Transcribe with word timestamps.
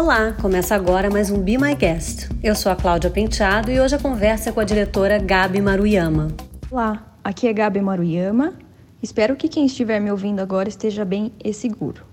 Olá, 0.00 0.32
começa 0.40 0.76
agora 0.76 1.10
mais 1.10 1.28
um 1.28 1.42
Be 1.42 1.58
My 1.58 1.74
Guest. 1.74 2.28
Eu 2.40 2.54
sou 2.54 2.70
a 2.70 2.76
Cláudia 2.76 3.10
Penteado 3.10 3.68
e 3.68 3.80
hoje 3.80 3.96
a 3.96 3.98
conversa 3.98 4.48
é 4.48 4.52
com 4.52 4.60
a 4.60 4.64
diretora 4.64 5.18
Gabi 5.18 5.60
Maruyama. 5.60 6.28
Olá, 6.70 7.04
aqui 7.24 7.48
é 7.48 7.52
Gabi 7.52 7.80
Maruyama. 7.80 8.54
Espero 9.02 9.34
que 9.34 9.48
quem 9.48 9.66
estiver 9.66 10.00
me 10.00 10.08
ouvindo 10.08 10.38
agora 10.38 10.68
esteja 10.68 11.04
bem 11.04 11.32
e 11.44 11.52
seguro. 11.52 12.04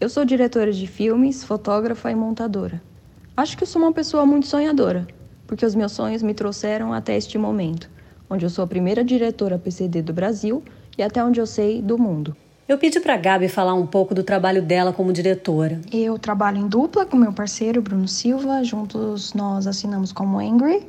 Eu 0.00 0.08
sou 0.08 0.24
diretora 0.24 0.72
de 0.72 0.88
filmes, 0.88 1.44
fotógrafa 1.44 2.10
e 2.10 2.16
montadora. 2.16 2.82
Acho 3.36 3.56
que 3.56 3.62
eu 3.62 3.68
sou 3.68 3.80
uma 3.80 3.92
pessoa 3.92 4.26
muito 4.26 4.48
sonhadora, 4.48 5.06
porque 5.46 5.64
os 5.64 5.76
meus 5.76 5.92
sonhos 5.92 6.24
me 6.24 6.34
trouxeram 6.34 6.92
até 6.92 7.16
este 7.16 7.38
momento, 7.38 7.88
onde 8.28 8.44
eu 8.44 8.50
sou 8.50 8.64
a 8.64 8.66
primeira 8.66 9.04
diretora 9.04 9.56
PCD 9.56 10.02
do 10.02 10.12
Brasil 10.12 10.64
e 10.98 11.02
até 11.02 11.24
onde 11.24 11.40
eu 11.40 11.46
sei 11.46 11.80
do 11.80 11.96
mundo. 11.96 12.36
Eu 12.70 12.78
pedi 12.78 13.00
para 13.00 13.14
a 13.14 13.16
Gabi 13.16 13.48
falar 13.48 13.74
um 13.74 13.84
pouco 13.84 14.14
do 14.14 14.22
trabalho 14.22 14.62
dela 14.62 14.92
como 14.92 15.12
diretora. 15.12 15.80
Eu 15.92 16.16
trabalho 16.20 16.58
em 16.58 16.68
dupla 16.68 17.04
com 17.04 17.16
meu 17.16 17.32
parceiro 17.32 17.82
Bruno 17.82 18.06
Silva, 18.06 18.62
juntos 18.62 19.34
nós 19.34 19.66
assinamos 19.66 20.12
como 20.12 20.38
Angry. 20.38 20.86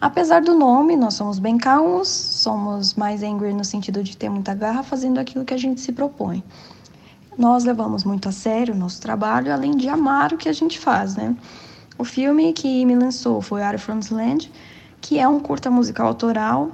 Apesar 0.00 0.40
do 0.40 0.54
nome, 0.54 0.96
nós 0.96 1.14
somos 1.14 1.40
bem 1.40 1.58
calmos, 1.58 2.06
somos 2.06 2.94
mais 2.94 3.24
angry 3.24 3.52
no 3.52 3.64
sentido 3.64 4.00
de 4.00 4.16
ter 4.16 4.28
muita 4.28 4.54
garra 4.54 4.84
fazendo 4.84 5.18
aquilo 5.18 5.44
que 5.44 5.52
a 5.52 5.56
gente 5.56 5.80
se 5.80 5.90
propõe. 5.90 6.40
Nós 7.36 7.64
levamos 7.64 8.04
muito 8.04 8.28
a 8.28 8.32
sério 8.32 8.72
o 8.72 8.78
nosso 8.78 9.00
trabalho, 9.00 9.52
além 9.52 9.76
de 9.76 9.88
amar 9.88 10.32
o 10.32 10.38
que 10.38 10.48
a 10.48 10.52
gente 10.52 10.78
faz, 10.78 11.16
né? 11.16 11.34
O 11.98 12.04
filme 12.04 12.52
que 12.52 12.84
me 12.84 12.94
lançou 12.94 13.42
foi 13.42 13.60
Are 13.60 13.76
From 13.76 13.98
Land, 14.12 14.52
que 15.00 15.18
é 15.18 15.26
um 15.26 15.40
curta 15.40 15.68
musical 15.68 16.06
autoral 16.06 16.70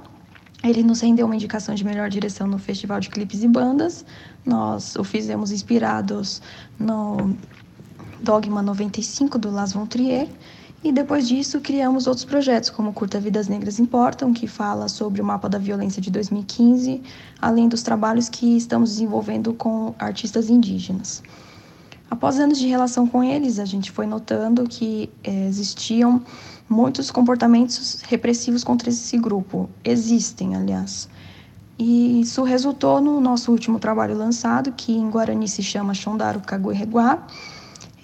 ele 0.69 0.83
nos 0.83 1.01
rendeu 1.01 1.25
uma 1.25 1.35
indicação 1.35 1.75
de 1.75 1.83
melhor 1.83 2.09
direção 2.09 2.47
no 2.47 2.57
Festival 2.57 2.99
de 2.99 3.09
Clipes 3.09 3.43
e 3.43 3.47
Bandas. 3.47 4.05
Nós 4.45 4.95
o 4.95 5.03
fizemos 5.03 5.51
inspirados 5.51 6.41
no 6.79 7.35
Dogma 8.21 8.61
95 8.61 9.37
do 9.37 9.51
Las 9.51 9.73
Von 9.73 9.85
Trier. 9.85 10.27
E 10.83 10.91
depois 10.91 11.27
disso, 11.27 11.59
criamos 11.61 12.05
outros 12.05 12.25
projetos, 12.25 12.69
como 12.69 12.93
Curta 12.93 13.19
Vidas 13.19 13.47
Negras 13.47 13.79
Importam, 13.79 14.31
que 14.31 14.45
fala 14.45 14.87
sobre 14.87 15.19
o 15.19 15.25
mapa 15.25 15.49
da 15.49 15.57
violência 15.57 15.99
de 15.99 16.11
2015, 16.11 17.01
além 17.41 17.67
dos 17.67 17.81
trabalhos 17.81 18.29
que 18.29 18.55
estamos 18.55 18.91
desenvolvendo 18.91 19.51
com 19.53 19.95
artistas 19.97 20.47
indígenas. 20.47 21.23
Após 22.09 22.39
anos 22.39 22.59
de 22.59 22.67
relação 22.67 23.07
com 23.07 23.23
eles, 23.23 23.57
a 23.57 23.65
gente 23.65 23.91
foi 23.91 24.05
notando 24.05 24.63
que 24.65 25.09
eh, 25.23 25.47
existiam 25.47 26.21
muitos 26.69 27.11
comportamentos 27.11 28.01
repressivos 28.07 28.63
contra 28.63 28.89
esse 28.89 29.17
grupo. 29.17 29.69
Existem, 29.83 30.55
aliás. 30.55 31.07
E 31.77 32.21
isso 32.21 32.43
resultou 32.43 33.01
no 33.01 33.19
nosso 33.19 33.51
último 33.51 33.79
trabalho 33.79 34.17
lançado, 34.17 34.71
que 34.71 34.93
em 34.93 35.09
Guarani 35.09 35.47
se 35.47 35.61
chama 35.61 35.93
Shondaru 35.93 36.39
Kaguereguá. 36.39 37.27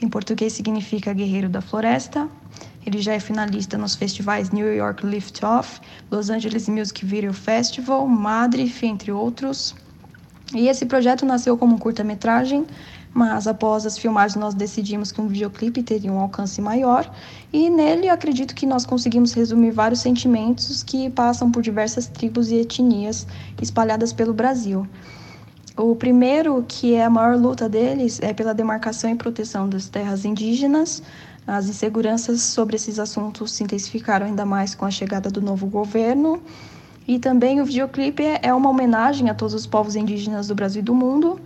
Em 0.02 0.10
português 0.10 0.54
significa 0.54 1.14
Guerreiro 1.14 1.48
da 1.48 1.62
Floresta. 1.62 2.28
Ele 2.86 3.00
já 3.00 3.14
é 3.14 3.20
finalista 3.20 3.78
nos 3.78 3.96
festivais 3.96 4.50
New 4.50 4.74
York 4.74 5.06
Lift 5.06 5.44
Off, 5.46 5.80
Los 6.10 6.30
Angeles 6.30 6.68
Music 6.68 7.06
Video 7.06 7.32
Festival, 7.32 8.08
Madrid, 8.08 8.72
entre 8.84 9.12
outros. 9.12 9.76
E 10.54 10.68
esse 10.68 10.86
projeto 10.86 11.26
nasceu 11.26 11.58
como 11.58 11.76
um 11.76 11.78
curta-metragem 11.78 12.66
mas 13.14 13.46
após 13.46 13.86
as 13.86 13.98
filmagens 13.98 14.40
nós 14.40 14.54
decidimos 14.54 15.12
que 15.12 15.20
um 15.20 15.28
videoclipe 15.28 15.84
teria 15.84 16.12
um 16.12 16.20
alcance 16.20 16.62
maior 16.62 17.12
e 17.52 17.70
nele 17.70 18.08
acredito 18.08 18.56
que 18.56 18.66
nós 18.66 18.86
conseguimos 18.86 19.34
resumir 19.34 19.72
vários 19.72 20.00
sentimentos 20.00 20.82
que 20.82 21.10
passam 21.10 21.52
por 21.52 21.62
diversas 21.62 22.08
tribos 22.08 22.52
e 22.52 22.56
etnias 22.56 23.28
espalhadas 23.62 24.14
pelo 24.14 24.34
Brasil. 24.34 24.88
O 25.78 25.96
primeiro, 25.96 26.64
que 26.68 26.94
é 26.94 27.06
a 27.06 27.10
maior 27.10 27.36
luta 27.38 27.68
deles, 27.68 28.20
é 28.22 28.34
pela 28.34 28.54
demarcação 28.54 29.10
e 29.10 29.16
proteção 29.16 29.68
das 29.68 29.88
terras 29.88 30.26
indígenas. 30.26 31.02
As 31.48 31.68
inseguranças 31.68 32.42
sobre 32.42 32.76
esses 32.76 33.00
assuntos 33.00 33.54
se 33.54 33.64
intensificaram 33.64 34.26
ainda 34.26 34.46
mais 34.46 34.76
com 34.76 34.86
a 34.86 34.92
chegada 34.92 35.30
do 35.30 35.42
novo 35.42 35.68
governo. 35.68 36.42
E 37.08 37.18
também 37.18 37.62
o 37.62 37.66
videoclipe 37.66 38.24
é 38.42 38.54
uma 38.54 38.70
homenagem 38.70 39.30
a 39.30 39.34
todos 39.34 39.54
os 39.54 39.66
povos 39.66 39.96
indígenas 39.96 40.48
do 40.48 40.56
Brasil 40.56 40.82
e 40.82 40.86
do 40.86 40.94
mundo, 40.94 41.40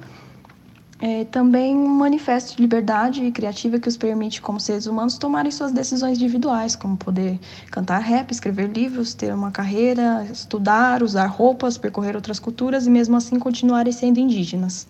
é 1.07 1.23
também 1.23 1.75
um 1.75 1.87
manifesto 1.87 2.55
de 2.55 2.63
liberdade 2.63 3.29
criativa 3.29 3.77
que 3.77 3.87
os 3.87 3.95
permite, 3.95 4.41
como 4.41 4.59
seres 4.59 4.87
humanos, 4.87 5.19
tomarem 5.19 5.51
suas 5.51 5.71
decisões 5.71 6.17
individuais, 6.17 6.75
como 6.75 6.97
poder 6.97 7.39
cantar 7.69 7.99
rap, 7.99 8.31
escrever 8.31 8.67
livros, 8.71 9.13
ter 9.13 9.31
uma 9.31 9.51
carreira, 9.51 10.27
estudar, 10.31 11.03
usar 11.03 11.27
roupas, 11.27 11.77
percorrer 11.77 12.15
outras 12.15 12.39
culturas 12.39 12.87
e, 12.87 12.89
mesmo 12.89 13.15
assim, 13.15 13.37
continuarem 13.37 13.93
sendo 13.93 14.19
indígenas. 14.19 14.87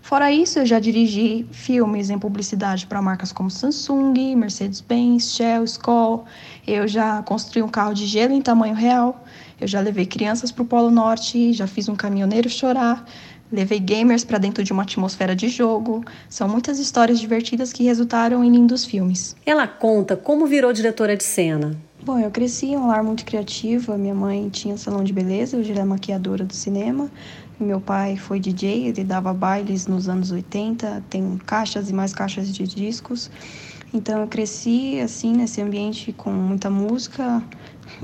Fora 0.00 0.32
isso, 0.32 0.58
eu 0.58 0.64
já 0.64 0.80
dirigi 0.80 1.46
filmes 1.52 2.08
em 2.08 2.18
publicidade 2.18 2.86
para 2.86 3.02
marcas 3.02 3.30
como 3.30 3.50
Samsung, 3.50 4.34
Mercedes-Benz, 4.34 5.34
Shell, 5.34 5.64
Skoll. 5.64 6.24
Eu 6.66 6.88
já 6.88 7.22
construí 7.22 7.62
um 7.62 7.68
carro 7.68 7.92
de 7.92 8.06
gelo 8.06 8.32
em 8.32 8.40
tamanho 8.40 8.74
real. 8.74 9.22
Eu 9.60 9.68
já 9.68 9.80
levei 9.80 10.04
crianças 10.06 10.50
para 10.50 10.62
o 10.62 10.66
Polo 10.66 10.90
Norte, 10.90 11.52
já 11.52 11.68
fiz 11.68 11.88
um 11.88 11.94
caminhoneiro 11.94 12.50
chorar. 12.50 13.04
Levei 13.52 13.78
gamers 13.78 14.24
para 14.24 14.38
dentro 14.38 14.64
de 14.64 14.72
uma 14.72 14.82
atmosfera 14.82 15.36
de 15.36 15.50
jogo. 15.50 16.02
São 16.26 16.48
muitas 16.48 16.78
histórias 16.78 17.20
divertidas 17.20 17.70
que 17.70 17.84
resultaram 17.84 18.42
em 18.42 18.50
lindos 18.50 18.86
filmes. 18.86 19.36
Ela 19.44 19.68
conta 19.68 20.16
como 20.16 20.46
virou 20.46 20.72
diretora 20.72 21.14
de 21.14 21.22
cena. 21.22 21.76
Bom, 22.02 22.18
eu 22.18 22.30
cresci 22.30 22.68
em 22.68 22.76
um 22.78 22.86
lar 22.86 23.04
muito 23.04 23.26
criativo. 23.26 23.92
A 23.92 23.98
minha 23.98 24.14
mãe 24.14 24.48
tinha 24.48 24.76
salão 24.78 25.04
de 25.04 25.12
beleza, 25.12 25.58
eu 25.58 25.62
já 25.62 25.74
era 25.74 25.84
maquiadora 25.84 26.44
do 26.44 26.54
cinema. 26.54 27.10
Meu 27.60 27.78
pai 27.78 28.16
foi 28.16 28.40
DJ, 28.40 28.88
ele 28.88 29.04
dava 29.04 29.34
bailes 29.34 29.86
nos 29.86 30.08
anos 30.08 30.32
80, 30.32 31.04
tem 31.10 31.38
caixas 31.46 31.90
e 31.90 31.92
mais 31.92 32.14
caixas 32.14 32.52
de 32.52 32.66
discos. 32.66 33.30
Então 33.92 34.22
eu 34.22 34.26
cresci 34.26 34.98
assim 34.98 35.32
nesse 35.32 35.60
ambiente 35.60 36.10
com 36.10 36.30
muita 36.30 36.70
música. 36.70 37.42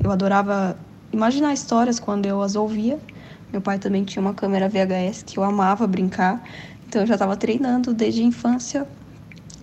Eu 0.03 0.11
adorava 0.11 0.79
imaginar 1.11 1.55
histórias 1.55 1.99
quando 1.99 2.27
eu 2.27 2.43
as 2.43 2.55
ouvia. 2.55 3.01
Meu 3.53 3.61
pai 3.61 3.79
também 3.79 4.05
tinha 4.05 4.21
uma 4.21 4.35
câmera 4.35 4.69
VHS 4.69 5.23
que 5.23 5.39
eu 5.39 5.43
amava 5.43 5.87
brincar, 5.87 6.43
então 6.87 7.03
eu 7.03 7.07
já 7.07 7.15
estava 7.15 7.37
treinando 7.37 7.95
desde 7.95 8.21
a 8.21 8.25
infância. 8.25 8.87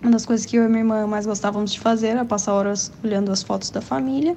Uma 0.02 0.12
das 0.12 0.26
coisas 0.26 0.44
que 0.44 0.56
eu 0.56 0.64
e 0.64 0.68
minha 0.68 0.80
irmã 0.80 1.06
mais 1.06 1.24
gostávamos 1.24 1.72
de 1.72 1.80
fazer 1.80 2.08
era 2.08 2.24
passar 2.24 2.52
horas 2.52 2.92
olhando 3.02 3.30
as 3.30 3.42
fotos 3.42 3.70
da 3.70 3.80
família. 3.80 4.36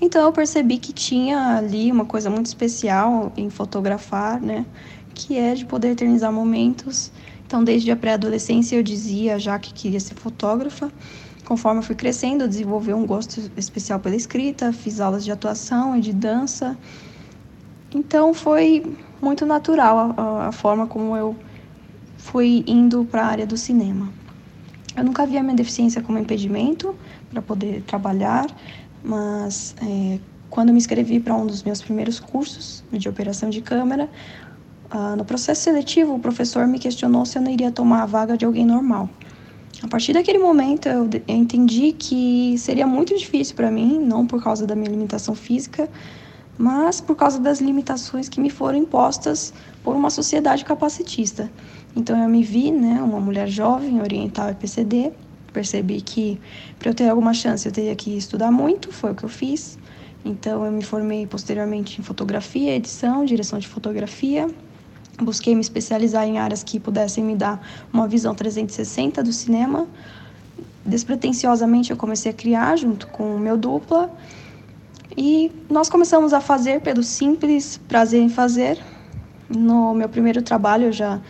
Então 0.00 0.22
eu 0.22 0.32
percebi 0.32 0.78
que 0.78 0.92
tinha 0.92 1.56
ali 1.56 1.90
uma 1.90 2.04
coisa 2.04 2.28
muito 2.28 2.46
especial 2.46 3.32
em 3.36 3.48
fotografar, 3.48 4.40
né? 4.40 4.66
Que 5.14 5.38
é 5.38 5.54
de 5.54 5.64
poder 5.64 5.92
eternizar 5.92 6.32
momentos. 6.32 7.10
Então 7.46 7.62
desde 7.62 7.90
a 7.90 7.96
pré-adolescência 7.96 8.76
eu 8.76 8.82
dizia 8.82 9.38
já 9.38 9.58
que 9.58 9.72
queria 9.72 10.00
ser 10.00 10.14
fotógrafa. 10.14 10.90
Conforme 11.44 11.78
eu 11.78 11.84
fui 11.84 11.94
crescendo, 11.94 12.44
eu 12.44 12.48
desenvolvi 12.48 12.92
um 12.92 13.06
gosto 13.06 13.40
especial 13.56 14.00
pela 14.00 14.16
escrita, 14.16 14.72
fiz 14.72 15.00
aulas 15.00 15.24
de 15.24 15.30
atuação 15.30 15.96
e 15.96 16.00
de 16.00 16.12
dança. 16.12 16.76
Então 17.94 18.34
foi 18.34 18.96
muito 19.20 19.46
natural 19.46 20.14
a, 20.16 20.48
a 20.48 20.52
forma 20.52 20.86
como 20.86 21.16
eu 21.16 21.36
fui 22.16 22.64
indo 22.66 23.04
para 23.04 23.22
a 23.22 23.26
área 23.26 23.46
do 23.46 23.56
cinema. 23.56 24.12
Eu 24.96 25.04
nunca 25.04 25.26
vi 25.26 25.36
a 25.36 25.42
minha 25.42 25.54
deficiência 25.54 26.00
como 26.02 26.18
impedimento 26.18 26.94
para 27.30 27.42
poder 27.42 27.82
trabalhar, 27.82 28.46
mas 29.04 29.74
é, 29.82 30.18
quando 30.48 30.72
me 30.72 30.78
inscrevi 30.78 31.20
para 31.20 31.34
um 31.34 31.46
dos 31.46 31.62
meus 31.62 31.82
primeiros 31.82 32.18
cursos 32.18 32.82
de 32.90 33.08
operação 33.08 33.50
de 33.50 33.60
câmera, 33.60 34.08
ah, 34.90 35.14
no 35.16 35.24
processo 35.24 35.62
seletivo 35.62 36.14
o 36.14 36.18
professor 36.18 36.66
me 36.66 36.78
questionou 36.78 37.26
se 37.26 37.36
eu 37.36 37.42
não 37.42 37.50
iria 37.50 37.70
tomar 37.70 38.02
a 38.02 38.06
vaga 38.06 38.36
de 38.36 38.44
alguém 38.44 38.64
normal. 38.64 39.10
A 39.82 39.88
partir 39.88 40.14
daquele 40.14 40.38
momento 40.38 40.88
eu 40.88 41.08
entendi 41.28 41.92
que 41.92 42.56
seria 42.58 42.86
muito 42.86 43.16
difícil 43.16 43.54
para 43.54 43.70
mim, 43.70 43.98
não 43.98 44.26
por 44.26 44.42
causa 44.42 44.66
da 44.66 44.74
minha 44.74 44.90
limitação 44.90 45.34
física, 45.34 45.88
mas 46.58 47.00
por 47.00 47.16
causa 47.16 47.38
das 47.38 47.60
limitações 47.60 48.28
que 48.28 48.40
me 48.40 48.50
foram 48.50 48.78
impostas 48.78 49.52
por 49.82 49.94
uma 49.94 50.10
sociedade 50.10 50.64
capacitista. 50.64 51.50
Então 51.94 52.20
eu 52.22 52.28
me 52.28 52.42
vi, 52.42 52.70
né, 52.70 53.00
uma 53.02 53.20
mulher 53.20 53.48
jovem, 53.48 54.00
oriental 54.00 54.50
e 54.50 54.54
PCD, 54.54 55.12
percebi 55.52 56.00
que 56.00 56.38
para 56.78 56.90
eu 56.90 56.94
ter 56.94 57.08
alguma 57.08 57.32
chance 57.32 57.66
eu 57.66 57.72
teria 57.72 57.94
que 57.94 58.16
estudar 58.16 58.50
muito, 58.50 58.92
foi 58.92 59.12
o 59.12 59.14
que 59.14 59.24
eu 59.24 59.28
fiz. 59.28 59.78
Então 60.24 60.64
eu 60.64 60.72
me 60.72 60.82
formei 60.82 61.26
posteriormente 61.26 62.00
em 62.00 62.04
fotografia, 62.04 62.74
edição, 62.74 63.24
direção 63.24 63.58
de 63.58 63.68
fotografia. 63.68 64.48
Busquei 65.22 65.54
me 65.54 65.62
especializar 65.62 66.26
em 66.26 66.38
áreas 66.38 66.62
que 66.62 66.78
pudessem 66.78 67.24
me 67.24 67.34
dar 67.34 67.66
uma 67.90 68.06
visão 68.06 68.34
360 68.34 69.22
do 69.22 69.32
cinema. 69.32 69.86
Despretensiosamente 70.84 71.90
eu 71.90 71.96
comecei 71.96 72.30
a 72.30 72.34
criar 72.34 72.76
junto 72.76 73.06
com 73.06 73.34
o 73.34 73.38
meu 73.38 73.56
dupla 73.56 74.12
e 75.16 75.50
nós 75.70 75.88
começamos 75.88 76.32
a 76.32 76.40
fazer 76.40 76.80
pelo 76.82 77.02
simples 77.02 77.80
prazer 77.88 78.20
em 78.20 78.28
fazer. 78.28 78.78
No 79.48 79.94
meu 79.94 80.08
primeiro 80.08 80.42
trabalho, 80.42 80.86
eu 80.86 80.92
já 80.92 81.20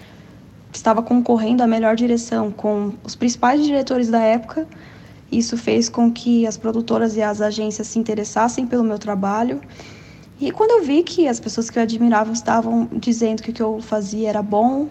estava 0.73 1.03
concorrendo 1.03 1.62
à 1.62 1.67
melhor 1.67 1.94
direção 1.94 2.50
com 2.50 2.94
os 3.05 3.15
principais 3.15 3.62
diretores 3.65 4.09
da 4.09 4.21
época. 4.21 4.67
Isso 5.31 5.56
fez 5.56 5.88
com 5.88 6.11
que 6.11 6.47
as 6.47 6.56
produtoras 6.56 7.17
e 7.17 7.23
as 7.23 7.41
agências 7.41 7.87
se 7.87 7.99
interessassem 7.99 8.67
pelo 8.67 8.83
meu 8.83 8.99
trabalho. 8.99 9.61
E 10.41 10.50
quando 10.50 10.73
eu 10.73 10.85
vi 10.85 11.03
que 11.03 11.29
as 11.29 11.39
pessoas 11.39 11.71
que 11.71 11.79
eu 11.79 11.82
admirava 11.82 12.32
estavam 12.32 12.89
dizendo 12.93 13.43
que 13.43 13.50
o 13.50 13.53
que 13.55 13.62
eu 13.62 13.81
fazia 13.81 14.29
era 14.29 14.43
bom, 14.43 14.89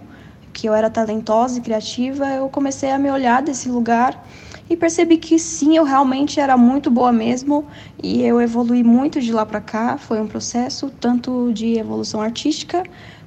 que 0.53 0.67
eu 0.67 0.73
era 0.73 0.89
talentosa 0.89 1.59
e 1.59 1.61
criativa, 1.61 2.25
eu 2.27 2.47
comecei 2.49 2.89
a 2.89 2.97
me 2.97 3.11
olhar 3.11 3.41
desse 3.41 3.69
lugar 3.69 4.25
e 4.69 4.75
percebi 4.75 5.17
que 5.17 5.37
sim, 5.37 5.77
eu 5.77 5.83
realmente 5.83 6.39
era 6.39 6.57
muito 6.57 6.89
boa 6.89 7.11
mesmo 7.11 7.65
e 8.01 8.23
eu 8.23 8.41
evolui 8.41 8.83
muito 8.83 9.21
de 9.21 9.31
lá 9.31 9.45
para 9.45 9.61
cá. 9.61 9.97
Foi 9.97 10.19
um 10.19 10.27
processo 10.27 10.91
tanto 10.99 11.51
de 11.53 11.77
evolução 11.77 12.21
artística 12.21 12.83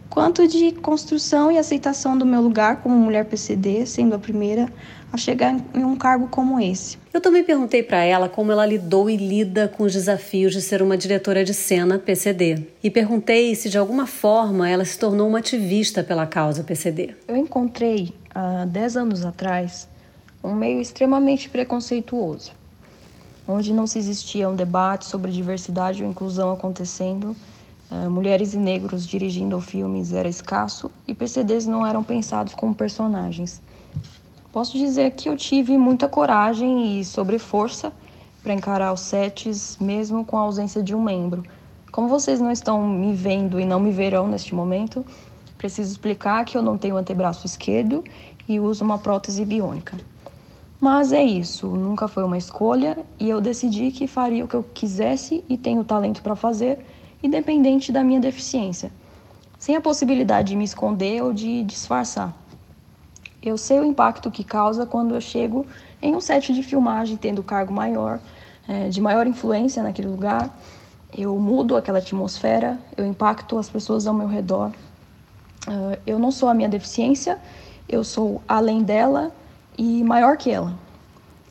quanto 0.08 0.48
de 0.48 0.72
construção 0.72 1.52
e 1.52 1.58
aceitação 1.58 2.16
do 2.16 2.26
meu 2.26 2.40
lugar 2.40 2.82
como 2.82 2.96
mulher 2.96 3.24
PCD, 3.26 3.86
sendo 3.86 4.14
a 4.14 4.18
primeira 4.18 4.68
a 5.12 5.16
chegar 5.16 5.56
em 5.74 5.84
um 5.84 5.96
cargo 5.96 6.28
como 6.28 6.60
esse. 6.60 6.98
Eu 7.14 7.20
também 7.20 7.42
perguntei 7.42 7.82
para 7.82 8.04
ela 8.04 8.28
como 8.28 8.52
ela 8.52 8.66
lidou 8.66 9.08
e 9.08 9.16
lida 9.16 9.68
com 9.68 9.84
os 9.84 9.92
desafios 9.92 10.52
de 10.52 10.60
ser 10.60 10.82
uma 10.82 10.98
diretora 10.98 11.44
de 11.44 11.54
cena 11.54 11.98
PCD. 11.98 12.66
E 12.82 12.90
perguntei 12.90 13.54
se 13.54 13.70
de 13.70 13.78
alguma 13.78 14.06
forma 14.06 14.68
ela 14.68 14.84
se 14.84 14.98
tornou 14.98 15.28
uma 15.28 15.38
ativista 15.38 16.02
pela 16.02 16.26
causa 16.26 16.62
PCD. 16.62 17.14
Eu 17.26 17.36
encontrei 17.36 18.12
há 18.34 18.66
10 18.66 18.96
anos 18.96 19.24
atrás 19.24 19.88
um 20.42 20.54
meio 20.54 20.80
extremamente 20.80 21.48
preconceituoso, 21.48 22.52
onde 23.46 23.72
não 23.72 23.86
se 23.86 23.98
existia 23.98 24.48
um 24.48 24.54
debate 24.54 25.06
sobre 25.06 25.32
diversidade 25.32 26.02
ou 26.02 26.10
inclusão 26.10 26.52
acontecendo, 26.52 27.34
uh, 27.90 28.10
mulheres 28.10 28.54
e 28.54 28.58
negros 28.58 29.06
dirigindo 29.06 29.60
filmes 29.60 30.12
era 30.12 30.28
escasso 30.28 30.90
e 31.06 31.14
PCDs 31.14 31.66
não 31.66 31.86
eram 31.86 32.04
pensados 32.04 32.54
como 32.54 32.74
personagens. 32.74 33.60
Posso 34.52 34.78
dizer 34.78 35.12
que 35.12 35.28
eu 35.28 35.36
tive 35.36 35.76
muita 35.76 36.08
coragem 36.08 36.98
e 36.98 37.04
sobreforça 37.04 37.92
para 38.42 38.54
encarar 38.54 38.92
os 38.92 39.00
sets, 39.00 39.76
mesmo 39.80 40.24
com 40.24 40.38
a 40.38 40.40
ausência 40.40 40.82
de 40.82 40.94
um 40.94 41.02
membro. 41.02 41.42
Como 41.92 42.08
vocês 42.08 42.40
não 42.40 42.50
estão 42.50 42.86
me 42.86 43.14
vendo 43.14 43.58
e 43.58 43.64
não 43.64 43.80
me 43.80 43.90
verão 43.90 44.28
neste 44.28 44.54
momento, 44.54 45.04
preciso 45.56 45.90
explicar 45.90 46.44
que 46.44 46.56
eu 46.56 46.62
não 46.62 46.78
tenho 46.78 46.96
antebraço 46.96 47.46
esquerdo 47.46 48.04
e 48.48 48.58
uso 48.60 48.84
uma 48.84 48.98
prótese 48.98 49.44
biônica. 49.44 49.98
Mas 50.80 51.12
é 51.12 51.22
isso, 51.22 51.66
nunca 51.66 52.06
foi 52.06 52.22
uma 52.22 52.38
escolha 52.38 52.98
e 53.18 53.28
eu 53.28 53.40
decidi 53.40 53.90
que 53.90 54.06
faria 54.06 54.44
o 54.44 54.48
que 54.48 54.54
eu 54.54 54.62
quisesse 54.62 55.44
e 55.48 55.58
tenho 55.58 55.82
talento 55.82 56.22
para 56.22 56.36
fazer, 56.36 56.78
independente 57.20 57.90
da 57.90 58.04
minha 58.04 58.20
deficiência, 58.20 58.92
sem 59.58 59.74
a 59.74 59.80
possibilidade 59.80 60.50
de 60.50 60.56
me 60.56 60.62
esconder 60.62 61.20
ou 61.20 61.32
de 61.32 61.64
disfarçar. 61.64 62.32
Eu 63.42 63.58
sei 63.58 63.80
o 63.80 63.84
impacto 63.84 64.30
que 64.30 64.44
causa 64.44 64.86
quando 64.86 65.16
eu 65.16 65.20
chego 65.20 65.66
em 66.00 66.14
um 66.14 66.20
set 66.20 66.52
de 66.54 66.62
filmagem 66.62 67.16
tendo 67.16 67.42
cargo 67.42 67.72
maior, 67.72 68.20
é, 68.68 68.88
de 68.88 69.00
maior 69.00 69.26
influência 69.26 69.82
naquele 69.82 70.06
lugar. 70.06 70.56
Eu 71.16 71.36
mudo 71.40 71.76
aquela 71.76 71.98
atmosfera, 71.98 72.78
eu 72.96 73.04
impacto 73.04 73.58
as 73.58 73.68
pessoas 73.68 74.06
ao 74.06 74.14
meu 74.14 74.28
redor. 74.28 74.70
Uh, 75.66 75.98
eu 76.06 76.18
não 76.18 76.30
sou 76.30 76.48
a 76.48 76.54
minha 76.54 76.68
deficiência, 76.68 77.38
eu 77.88 78.04
sou 78.04 78.40
além 78.46 78.82
dela 78.82 79.32
e 79.78 80.02
maior 80.02 80.36
que 80.36 80.50
ela. 80.50 80.74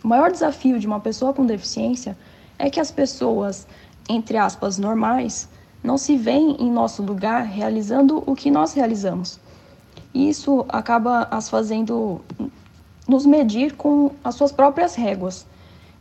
O 0.03 0.07
maior 0.07 0.29
desafio 0.29 0.79
de 0.79 0.85
uma 0.85 0.99
pessoa 0.99 1.33
com 1.33 1.45
deficiência 1.45 2.17
é 2.59 2.69
que 2.69 2.79
as 2.79 2.91
pessoas, 2.91 3.65
entre 4.09 4.37
aspas, 4.37 4.77
normais, 4.77 5.49
não 5.81 5.97
se 5.97 6.17
veem 6.17 6.57
em 6.59 6.69
nosso 6.69 7.01
lugar 7.01 7.43
realizando 7.43 8.21
o 8.25 8.35
que 8.35 8.51
nós 8.51 8.73
realizamos. 8.73 9.39
E 10.13 10.29
isso 10.29 10.65
acaba 10.67 11.27
as 11.31 11.49
fazendo 11.49 12.21
nos 13.07 13.25
medir 13.25 13.75
com 13.75 14.11
as 14.23 14.35
suas 14.35 14.51
próprias 14.51 14.95
réguas. 14.95 15.45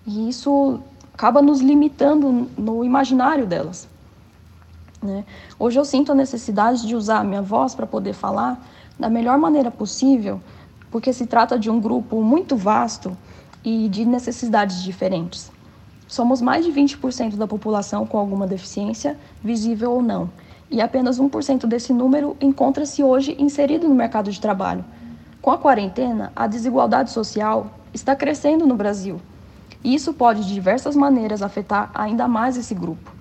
E 0.06 0.28
isso 0.28 0.80
acaba 1.14 1.40
nos 1.40 1.60
limitando 1.60 2.48
no 2.58 2.84
imaginário 2.84 3.46
delas. 3.46 3.88
Né? 5.02 5.24
Hoje 5.58 5.78
eu 5.78 5.84
sinto 5.84 6.12
a 6.12 6.14
necessidade 6.14 6.86
de 6.86 6.96
usar 6.96 7.20
a 7.20 7.24
minha 7.24 7.42
voz 7.42 7.74
para 7.74 7.86
poder 7.86 8.12
falar 8.12 8.60
da 8.98 9.08
melhor 9.08 9.38
maneira 9.38 9.70
possível 9.70 10.40
porque 10.90 11.12
se 11.12 11.26
trata 11.26 11.58
de 11.58 11.70
um 11.70 11.80
grupo 11.80 12.22
muito 12.22 12.56
vasto 12.56 13.16
e 13.64 13.88
de 13.88 14.04
necessidades 14.04 14.82
diferentes. 14.82 15.50
Somos 16.06 16.40
mais 16.40 16.64
de 16.64 16.72
20% 16.72 17.36
da 17.36 17.46
população 17.46 18.06
com 18.06 18.16
alguma 18.16 18.46
deficiência, 18.46 19.18
visível 19.42 19.92
ou 19.92 20.02
não, 20.02 20.30
e 20.70 20.80
apenas 20.80 21.18
1% 21.18 21.66
desse 21.66 21.92
número 21.92 22.36
encontra-se 22.40 23.02
hoje 23.02 23.36
inserido 23.38 23.88
no 23.88 23.94
mercado 23.94 24.30
de 24.30 24.40
trabalho. 24.40 24.84
Com 25.42 25.50
a 25.50 25.58
quarentena, 25.58 26.32
a 26.34 26.46
desigualdade 26.46 27.10
social 27.10 27.70
está 27.92 28.14
crescendo 28.14 28.66
no 28.66 28.74
Brasil. 28.74 29.20
E 29.82 29.94
isso 29.94 30.12
pode, 30.12 30.44
de 30.44 30.52
diversas 30.52 30.96
maneiras, 30.96 31.42
afetar 31.42 31.90
ainda 31.94 32.26
mais 32.26 32.56
esse 32.56 32.74
grupo. 32.74 33.12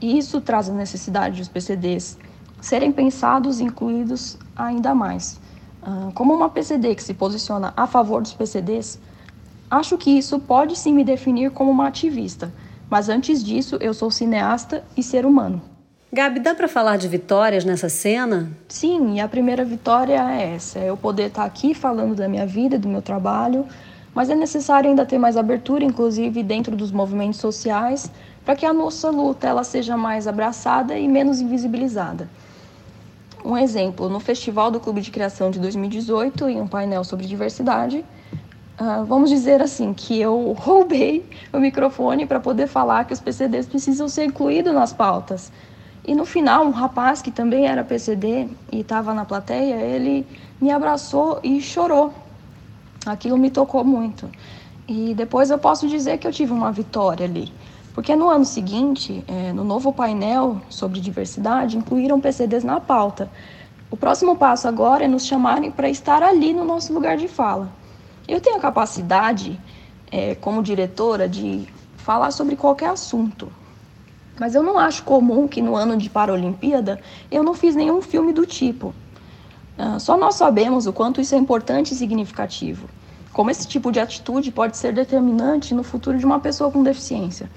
E 0.00 0.18
isso 0.18 0.40
traz 0.40 0.68
a 0.68 0.72
necessidade 0.72 1.38
dos 1.38 1.48
PCDs 1.48 2.18
serem 2.60 2.90
pensados 2.90 3.60
e 3.60 3.64
incluídos 3.64 4.36
ainda 4.56 4.94
mais. 4.94 5.40
Ah, 5.90 6.10
como 6.12 6.34
uma 6.34 6.50
PCD 6.50 6.94
que 6.94 7.02
se 7.02 7.14
posiciona 7.14 7.72
a 7.74 7.86
favor 7.86 8.20
dos 8.20 8.34
PCDs, 8.34 9.00
acho 9.70 9.96
que 9.96 10.10
isso 10.10 10.38
pode 10.38 10.76
sim 10.76 10.92
me 10.92 11.02
definir 11.02 11.50
como 11.50 11.70
uma 11.70 11.88
ativista, 11.88 12.52
mas 12.90 13.08
antes 13.08 13.42
disso 13.42 13.78
eu 13.80 13.94
sou 13.94 14.10
cineasta 14.10 14.84
e 14.94 15.02
ser 15.02 15.24
humano. 15.24 15.62
Gabi, 16.12 16.40
dá 16.40 16.54
para 16.54 16.68
falar 16.68 16.98
de 16.98 17.08
vitórias 17.08 17.64
nessa 17.64 17.88
cena? 17.88 18.50
Sim, 18.68 19.14
e 19.14 19.20
a 19.20 19.26
primeira 19.28 19.64
vitória 19.64 20.20
é 20.30 20.54
essa: 20.54 20.78
é 20.78 20.90
eu 20.90 20.96
poder 20.96 21.28
estar 21.28 21.44
aqui 21.44 21.72
falando 21.72 22.14
da 22.14 22.28
minha 22.28 22.46
vida, 22.46 22.78
do 22.78 22.86
meu 22.86 23.00
trabalho, 23.00 23.64
mas 24.14 24.28
é 24.28 24.34
necessário 24.34 24.90
ainda 24.90 25.06
ter 25.06 25.16
mais 25.16 25.38
abertura, 25.38 25.84
inclusive 25.84 26.42
dentro 26.42 26.76
dos 26.76 26.92
movimentos 26.92 27.40
sociais, 27.40 28.10
para 28.44 28.54
que 28.54 28.66
a 28.66 28.74
nossa 28.74 29.08
luta 29.08 29.46
ela 29.46 29.64
seja 29.64 29.96
mais 29.96 30.28
abraçada 30.28 30.98
e 30.98 31.08
menos 31.08 31.40
invisibilizada. 31.40 32.28
Um 33.44 33.56
exemplo, 33.56 34.08
no 34.08 34.18
Festival 34.18 34.70
do 34.70 34.80
Clube 34.80 35.00
de 35.00 35.10
Criação 35.10 35.50
de 35.50 35.58
2018, 35.60 36.48
em 36.48 36.60
um 36.60 36.66
painel 36.66 37.04
sobre 37.04 37.26
diversidade, 37.26 38.04
uh, 38.80 39.04
vamos 39.04 39.30
dizer 39.30 39.62
assim, 39.62 39.94
que 39.94 40.20
eu 40.20 40.54
roubei 40.58 41.24
o 41.52 41.58
microfone 41.58 42.26
para 42.26 42.40
poder 42.40 42.66
falar 42.66 43.04
que 43.04 43.12
os 43.12 43.20
PCDs 43.20 43.66
precisam 43.66 44.08
ser 44.08 44.24
incluídos 44.24 44.74
nas 44.74 44.92
pautas. 44.92 45.52
E 46.04 46.14
no 46.14 46.24
final, 46.24 46.64
um 46.64 46.70
rapaz 46.70 47.20
que 47.20 47.30
também 47.30 47.66
era 47.66 47.84
PCD 47.84 48.48
e 48.72 48.80
estava 48.80 49.12
na 49.12 49.24
plateia, 49.24 49.74
ele 49.74 50.26
me 50.60 50.70
abraçou 50.70 51.38
e 51.42 51.60
chorou. 51.60 52.12
Aquilo 53.06 53.36
me 53.36 53.50
tocou 53.50 53.84
muito. 53.84 54.28
E 54.88 55.14
depois 55.14 55.50
eu 55.50 55.58
posso 55.58 55.86
dizer 55.86 56.16
que 56.16 56.26
eu 56.26 56.32
tive 56.32 56.52
uma 56.52 56.72
vitória 56.72 57.26
ali. 57.26 57.52
Porque 57.94 58.14
no 58.14 58.28
ano 58.28 58.44
seguinte, 58.44 59.24
é, 59.26 59.52
no 59.52 59.64
novo 59.64 59.92
painel 59.92 60.60
sobre 60.68 61.00
diversidade, 61.00 61.76
incluíram 61.76 62.20
PCDs 62.20 62.62
na 62.62 62.80
pauta. 62.80 63.30
O 63.90 63.96
próximo 63.96 64.36
passo 64.36 64.68
agora 64.68 65.04
é 65.04 65.08
nos 65.08 65.26
chamarem 65.26 65.70
para 65.70 65.88
estar 65.88 66.22
ali 66.22 66.52
no 66.52 66.64
nosso 66.64 66.92
lugar 66.92 67.16
de 67.16 67.26
fala. 67.26 67.70
Eu 68.26 68.40
tenho 68.40 68.56
a 68.56 68.60
capacidade, 68.60 69.58
é, 70.10 70.34
como 70.34 70.62
diretora, 70.62 71.28
de 71.28 71.66
falar 71.96 72.30
sobre 72.30 72.56
qualquer 72.56 72.90
assunto. 72.90 73.50
Mas 74.38 74.54
eu 74.54 74.62
não 74.62 74.78
acho 74.78 75.02
comum 75.02 75.48
que 75.48 75.60
no 75.60 75.74
ano 75.74 75.96
de 75.96 76.08
Paralimpíada 76.08 77.00
eu 77.30 77.42
não 77.42 77.54
fiz 77.54 77.74
nenhum 77.74 78.00
filme 78.00 78.32
do 78.32 78.46
tipo. 78.46 78.94
Uh, 79.78 79.98
só 79.98 80.16
nós 80.16 80.34
sabemos 80.34 80.86
o 80.86 80.92
quanto 80.92 81.20
isso 81.20 81.34
é 81.34 81.38
importante 81.38 81.92
e 81.92 81.96
significativo. 81.96 82.88
Como 83.32 83.50
esse 83.50 83.66
tipo 83.66 83.92
de 83.92 84.00
atitude 84.00 84.50
pode 84.50 84.76
ser 84.76 84.92
determinante 84.92 85.74
no 85.74 85.82
futuro 85.82 86.18
de 86.18 86.24
uma 86.24 86.40
pessoa 86.40 86.70
com 86.70 86.82
deficiência. 86.82 87.50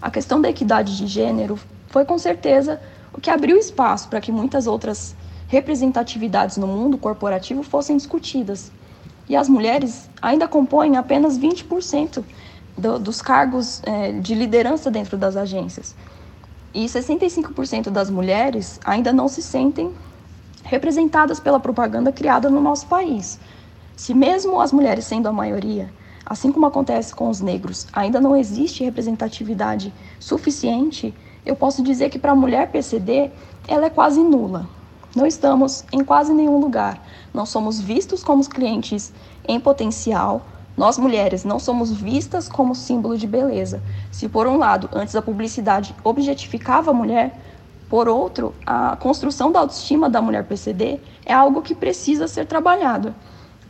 A 0.00 0.10
questão 0.10 0.40
da 0.40 0.48
equidade 0.48 0.96
de 0.96 1.06
gênero 1.06 1.58
foi 1.88 2.04
com 2.04 2.18
certeza 2.18 2.80
o 3.12 3.20
que 3.20 3.30
abriu 3.30 3.56
espaço 3.56 4.08
para 4.08 4.20
que 4.20 4.30
muitas 4.30 4.66
outras 4.66 5.16
representatividades 5.48 6.56
no 6.56 6.66
mundo 6.66 6.96
corporativo 6.98 7.62
fossem 7.62 7.96
discutidas. 7.96 8.70
E 9.28 9.34
as 9.34 9.48
mulheres 9.48 10.08
ainda 10.22 10.46
compõem 10.46 10.96
apenas 10.96 11.38
20% 11.38 12.22
do, 12.76 12.98
dos 12.98 13.20
cargos 13.20 13.82
é, 13.84 14.12
de 14.12 14.34
liderança 14.34 14.90
dentro 14.90 15.16
das 15.16 15.36
agências. 15.36 15.96
E 16.72 16.84
65% 16.84 17.90
das 17.90 18.08
mulheres 18.08 18.78
ainda 18.84 19.12
não 19.12 19.26
se 19.26 19.42
sentem 19.42 19.92
representadas 20.62 21.40
pela 21.40 21.58
propaganda 21.58 22.12
criada 22.12 22.48
no 22.48 22.60
nosso 22.60 22.86
país. 22.86 23.38
Se 23.96 24.14
mesmo 24.14 24.60
as 24.60 24.70
mulheres 24.70 25.06
sendo 25.06 25.28
a 25.28 25.32
maioria, 25.32 25.90
Assim 26.28 26.52
como 26.52 26.66
acontece 26.66 27.14
com 27.14 27.30
os 27.30 27.40
negros, 27.40 27.86
ainda 27.90 28.20
não 28.20 28.36
existe 28.36 28.84
representatividade 28.84 29.94
suficiente, 30.20 31.14
eu 31.46 31.56
posso 31.56 31.82
dizer 31.82 32.10
que 32.10 32.18
para 32.18 32.32
a 32.32 32.36
mulher 32.36 32.70
PCD, 32.70 33.30
ela 33.66 33.86
é 33.86 33.90
quase 33.90 34.20
nula. 34.20 34.68
Não 35.16 35.24
estamos 35.24 35.86
em 35.90 36.04
quase 36.04 36.34
nenhum 36.34 36.58
lugar. 36.58 37.02
Não 37.32 37.46
somos 37.46 37.80
vistos 37.80 38.22
como 38.22 38.46
clientes 38.46 39.10
em 39.48 39.58
potencial. 39.58 40.42
Nós 40.76 40.98
mulheres 40.98 41.44
não 41.44 41.58
somos 41.58 41.90
vistas 41.90 42.46
como 42.46 42.74
símbolo 42.74 43.16
de 43.16 43.26
beleza. 43.26 43.82
Se 44.12 44.28
por 44.28 44.46
um 44.46 44.58
lado, 44.58 44.90
antes 44.92 45.16
a 45.16 45.22
publicidade 45.22 45.96
objetificava 46.04 46.90
a 46.90 46.94
mulher, 46.94 47.40
por 47.88 48.06
outro, 48.06 48.54
a 48.66 48.96
construção 48.96 49.50
da 49.50 49.60
autoestima 49.60 50.10
da 50.10 50.20
mulher 50.20 50.44
PCD 50.44 51.00
é 51.24 51.32
algo 51.32 51.62
que 51.62 51.74
precisa 51.74 52.28
ser 52.28 52.44
trabalhado. 52.44 53.14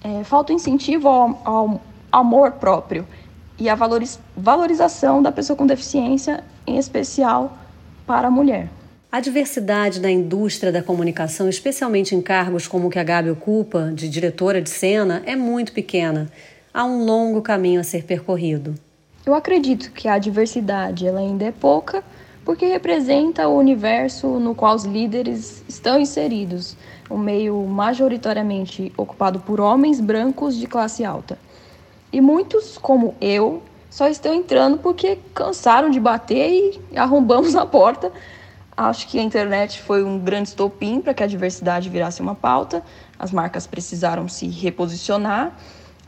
É, 0.02 0.24
falta 0.24 0.52
incentivo 0.52 1.08
ao, 1.08 1.40
ao 1.44 1.80
amor 2.10 2.52
próprio 2.52 3.06
e 3.58 3.68
a 3.68 3.76
valorização 4.36 5.22
da 5.22 5.32
pessoa 5.32 5.56
com 5.56 5.66
deficiência, 5.66 6.44
em 6.66 6.78
especial 6.78 7.58
para 8.06 8.28
a 8.28 8.30
mulher. 8.30 8.68
A 9.10 9.20
diversidade 9.20 10.00
da 10.00 10.10
indústria 10.10 10.70
da 10.70 10.82
comunicação, 10.82 11.48
especialmente 11.48 12.14
em 12.14 12.20
cargos 12.20 12.68
como 12.68 12.88
o 12.88 12.90
que 12.90 12.98
a 12.98 13.04
Gabi 13.04 13.30
ocupa, 13.30 13.90
de 13.94 14.08
diretora 14.08 14.60
de 14.60 14.68
cena, 14.70 15.22
é 15.24 15.34
muito 15.34 15.72
pequena. 15.72 16.30
há 16.74 16.84
um 16.84 17.04
longo 17.04 17.40
caminho 17.40 17.80
a 17.80 17.84
ser 17.84 18.04
percorrido. 18.04 18.74
Eu 19.24 19.34
acredito 19.34 19.90
que 19.92 20.06
a 20.06 20.18
diversidade 20.18 21.06
ela 21.06 21.20
ainda 21.20 21.46
é 21.46 21.50
pouca, 21.50 22.04
porque 22.44 22.66
representa 22.66 23.48
o 23.48 23.58
universo 23.58 24.26
no 24.38 24.54
qual 24.54 24.76
os 24.76 24.84
líderes 24.84 25.64
estão 25.68 25.98
inseridos, 25.98 26.76
um 27.10 27.18
meio 27.18 27.58
majoritariamente 27.66 28.92
ocupado 28.96 29.40
por 29.40 29.60
homens 29.60 30.00
brancos 30.00 30.56
de 30.56 30.66
classe 30.66 31.04
alta. 31.04 31.38
E 32.12 32.20
muitos, 32.20 32.78
como 32.78 33.14
eu, 33.20 33.62
só 33.90 34.08
estão 34.08 34.34
entrando 34.34 34.78
porque 34.78 35.18
cansaram 35.34 35.90
de 35.90 36.00
bater 36.00 36.80
e 36.90 36.96
arrombamos 36.96 37.54
a 37.56 37.66
porta. 37.66 38.12
Acho 38.76 39.08
que 39.08 39.18
a 39.18 39.22
internet 39.22 39.82
foi 39.82 40.04
um 40.04 40.18
grande 40.18 40.50
estopim 40.50 41.00
para 41.00 41.12
que 41.12 41.22
a 41.22 41.26
diversidade 41.26 41.88
virasse 41.88 42.22
uma 42.22 42.34
pauta. 42.34 42.82
As 43.18 43.32
marcas 43.32 43.66
precisaram 43.66 44.28
se 44.28 44.46
reposicionar, 44.46 45.52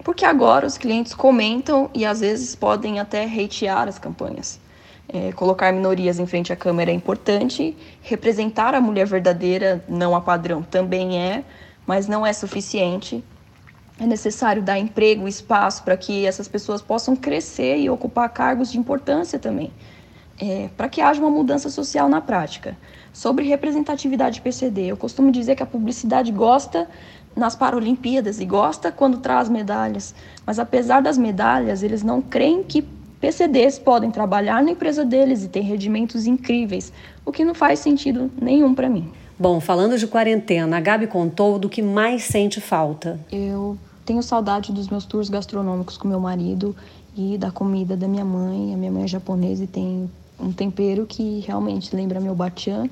porque 0.04 0.25
agora 0.25 0.66
os 0.66 0.78
clientes 0.78 1.12
comentam 1.12 1.90
e 1.92 2.07
às 2.07 2.21
vezes 2.21 2.54
podem 2.54 3.00
até 3.00 3.25
hatear 3.25 3.88
as 3.88 3.99
campanhas. 3.99 4.61
É, 5.12 5.33
colocar 5.33 5.73
minorias 5.73 6.21
em 6.21 6.26
frente 6.26 6.52
à 6.52 6.57
câmera 6.57 6.92
é 6.92 6.95
importante, 6.95 7.76
representar 8.00 8.76
a 8.76 8.80
mulher 8.80 9.07
verdadeira, 9.07 9.85
não 9.88 10.14
a 10.14 10.21
padrão, 10.21 10.62
também 10.62 11.19
é, 11.19 11.42
mas 11.85 12.07
não 12.07 12.25
é 12.25 12.33
suficiente. 12.33 13.25
É 14.00 14.07
necessário 14.07 14.62
dar 14.62 14.78
emprego, 14.78 15.28
espaço 15.28 15.83
para 15.83 15.95
que 15.95 16.25
essas 16.25 16.49
pessoas 16.49 16.80
possam 16.80 17.14
crescer 17.14 17.76
e 17.76 17.90
ocupar 17.90 18.30
cargos 18.30 18.73
de 18.73 18.78
importância 18.78 19.38
também, 19.38 19.71
é, 20.40 20.71
para 20.75 20.88
que 20.88 21.02
haja 21.02 21.21
uma 21.21 21.28
mudança 21.28 21.69
social 21.69 22.09
na 22.09 22.19
prática. 22.19 22.75
Sobre 23.12 23.47
representatividade 23.47 24.40
PCD, 24.40 24.87
eu 24.87 24.97
costumo 24.97 25.30
dizer 25.30 25.54
que 25.54 25.62
a 25.62 25.66
publicidade 25.66 26.33
gosta 26.33 26.88
nas 27.37 27.54
Paralimpíadas 27.54 28.40
e 28.40 28.47
gosta 28.47 28.90
quando 28.90 29.19
traz 29.19 29.50
medalhas, 29.50 30.14
mas 30.47 30.59
apesar 30.59 31.02
das 31.02 31.19
medalhas, 31.19 31.83
eles 31.83 32.02
não 32.02 32.23
creem 32.23 32.62
que 32.62 32.80
PCDs 33.21 33.78
podem 33.78 34.11
trabalhar 34.11 34.62
na 34.62 34.71
empresa 34.71 35.04
deles 35.04 35.45
e 35.45 35.49
ter 35.49 35.61
rendimentos 35.61 36.26
incríveis, 36.26 36.90
o 37.23 37.30
que 37.30 37.45
não 37.45 37.54
faz 37.54 37.80
sentido 37.80 38.30
nenhum 38.40 38.75
para 38.75 38.88
mim. 38.88 39.12
Bom, 39.38 39.61
falando 39.61 39.99
de 39.99 40.07
quarentena, 40.07 40.78
a 40.78 40.80
Gabi 40.80 41.07
contou 41.07 41.59
do 41.59 41.69
que 41.69 41.83
mais 41.83 42.25
sente 42.25 42.61
falta. 42.61 43.21
Eu 43.30 43.76
tenho 44.10 44.24
saudade 44.24 44.72
dos 44.72 44.88
meus 44.88 45.04
tours 45.04 45.28
gastronômicos 45.28 45.96
com 45.96 46.08
meu 46.08 46.18
marido 46.18 46.74
e 47.16 47.38
da 47.38 47.52
comida 47.52 47.96
da 47.96 48.08
minha 48.08 48.24
mãe. 48.24 48.74
A 48.74 48.76
minha 48.76 48.90
mãe 48.90 49.04
é 49.04 49.06
japonesa 49.06 49.62
e 49.62 49.68
tem 49.68 50.10
um 50.36 50.52
tempero 50.52 51.06
que 51.06 51.38
realmente 51.46 51.94
lembra 51.94 52.18
meu 52.18 52.34
batian, 52.34 52.90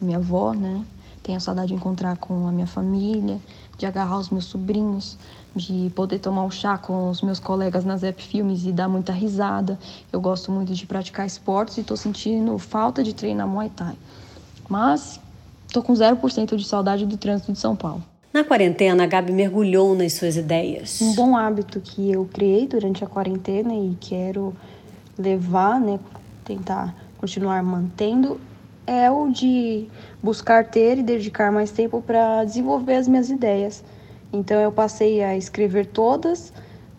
minha 0.00 0.18
avó, 0.18 0.52
né? 0.52 0.84
Tenho 1.20 1.40
saudade 1.40 1.68
de 1.68 1.74
encontrar 1.74 2.16
com 2.16 2.46
a 2.46 2.52
minha 2.52 2.68
família, 2.68 3.40
de 3.76 3.86
agarrar 3.86 4.20
os 4.20 4.30
meus 4.30 4.44
sobrinhos, 4.44 5.18
de 5.52 5.90
poder 5.96 6.20
tomar 6.20 6.44
um 6.44 6.50
chá 6.52 6.78
com 6.78 7.10
os 7.10 7.22
meus 7.22 7.40
colegas 7.40 7.84
nas 7.84 8.04
app 8.04 8.22
filmes 8.22 8.64
e 8.64 8.70
dar 8.70 8.88
muita 8.88 9.12
risada. 9.12 9.76
Eu 10.12 10.20
gosto 10.20 10.52
muito 10.52 10.72
de 10.72 10.86
praticar 10.86 11.26
esportes 11.26 11.76
e 11.76 11.80
estou 11.80 11.96
sentindo 11.96 12.56
falta 12.56 13.02
de 13.02 13.12
treinar 13.12 13.48
Muay 13.48 13.68
Thai. 13.68 13.96
Mas 14.68 15.18
estou 15.66 15.82
com 15.82 15.92
0% 15.92 16.54
de 16.54 16.64
saudade 16.64 17.04
do 17.04 17.16
trânsito 17.16 17.52
de 17.52 17.58
São 17.58 17.74
Paulo. 17.74 18.11
Na 18.32 18.44
quarentena, 18.44 19.04
a 19.04 19.06
Gabi 19.06 19.32
mergulhou 19.32 19.94
nas 19.94 20.14
suas 20.14 20.36
ideias. 20.36 21.00
Um 21.02 21.14
bom 21.14 21.36
hábito 21.36 21.80
que 21.80 22.10
eu 22.10 22.24
criei 22.32 22.66
durante 22.66 23.04
a 23.04 23.06
quarentena 23.06 23.74
e 23.74 23.96
quero 24.00 24.54
levar, 25.18 25.78
né, 25.78 26.00
tentar 26.44 26.94
continuar 27.18 27.62
mantendo, 27.62 28.40
é 28.86 29.10
o 29.10 29.30
de 29.30 29.86
buscar 30.22 30.64
ter 30.66 30.98
e 30.98 31.02
dedicar 31.02 31.52
mais 31.52 31.70
tempo 31.70 32.00
para 32.00 32.44
desenvolver 32.44 32.94
as 32.94 33.06
minhas 33.06 33.28
ideias. 33.28 33.84
Então 34.32 34.58
eu 34.58 34.72
passei 34.72 35.22
a 35.22 35.36
escrever 35.36 35.86
todas 35.86 36.52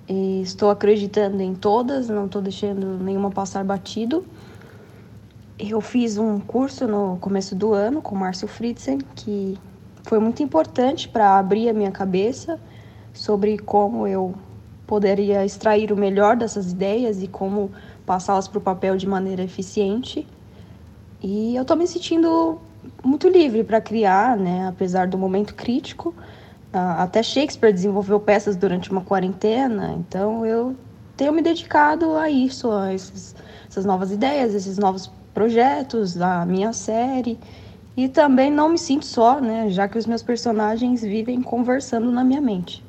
estou 0.07 0.69
acreditando 0.69 1.41
em 1.41 1.55
todas, 1.55 2.09
não 2.09 2.25
estou 2.25 2.41
deixando 2.41 2.97
nenhuma 3.03 3.31
passar 3.31 3.63
batido. 3.63 4.25
Eu 5.57 5.79
fiz 5.81 6.17
um 6.17 6.39
curso 6.39 6.87
no 6.87 7.17
começo 7.17 7.55
do 7.55 7.73
ano 7.73 8.01
com 8.01 8.15
Márcio 8.15 8.47
Fritzen, 8.47 8.99
que 9.15 9.57
foi 10.03 10.19
muito 10.19 10.43
importante 10.43 11.07
para 11.07 11.37
abrir 11.37 11.69
a 11.69 11.73
minha 11.73 11.91
cabeça 11.91 12.59
sobre 13.13 13.57
como 13.57 14.07
eu 14.07 14.33
poderia 14.85 15.45
extrair 15.45 15.91
o 15.91 15.97
melhor 15.97 16.35
dessas 16.35 16.71
ideias 16.71 17.23
e 17.23 17.27
como 17.27 17.71
passá-las 18.05 18.47
para 18.47 18.57
o 18.57 18.61
papel 18.61 18.97
de 18.97 19.07
maneira 19.07 19.41
eficiente. 19.41 20.27
E 21.21 21.55
eu 21.55 21.61
estou 21.61 21.77
me 21.77 21.87
sentindo 21.87 22.59
muito 23.03 23.29
livre 23.29 23.63
para 23.63 23.79
criar, 23.79 24.35
né? 24.35 24.67
apesar 24.67 25.07
do 25.07 25.17
momento 25.17 25.55
crítico. 25.55 26.13
Até 26.71 27.21
Shakespeare 27.21 27.71
desenvolveu 27.71 28.19
peças 28.19 28.55
durante 28.55 28.91
uma 28.91 29.01
quarentena, 29.01 29.93
então 29.93 30.43
eu 30.43 30.75
tenho 31.15 31.31
me 31.31 31.41
dedicado 31.41 32.15
a 32.15 32.29
isso, 32.31 32.71
a 32.71 32.91
esses, 32.91 33.35
essas 33.69 33.85
novas 33.85 34.11
ideias, 34.11 34.55
esses 34.55 34.79
novos 34.79 35.09
projetos, 35.33 36.19
a 36.19 36.43
minha 36.45 36.73
série. 36.73 37.39
E 37.95 38.07
também 38.07 38.51
não 38.51 38.69
me 38.69 38.77
sinto 38.77 39.05
só, 39.05 39.39
né? 39.39 39.69
Já 39.69 39.87
que 39.87 39.97
os 39.97 40.05
meus 40.05 40.23
personagens 40.23 41.01
vivem 41.01 41.41
conversando 41.41 42.11
na 42.11 42.23
minha 42.23 42.41
mente. 42.41 42.83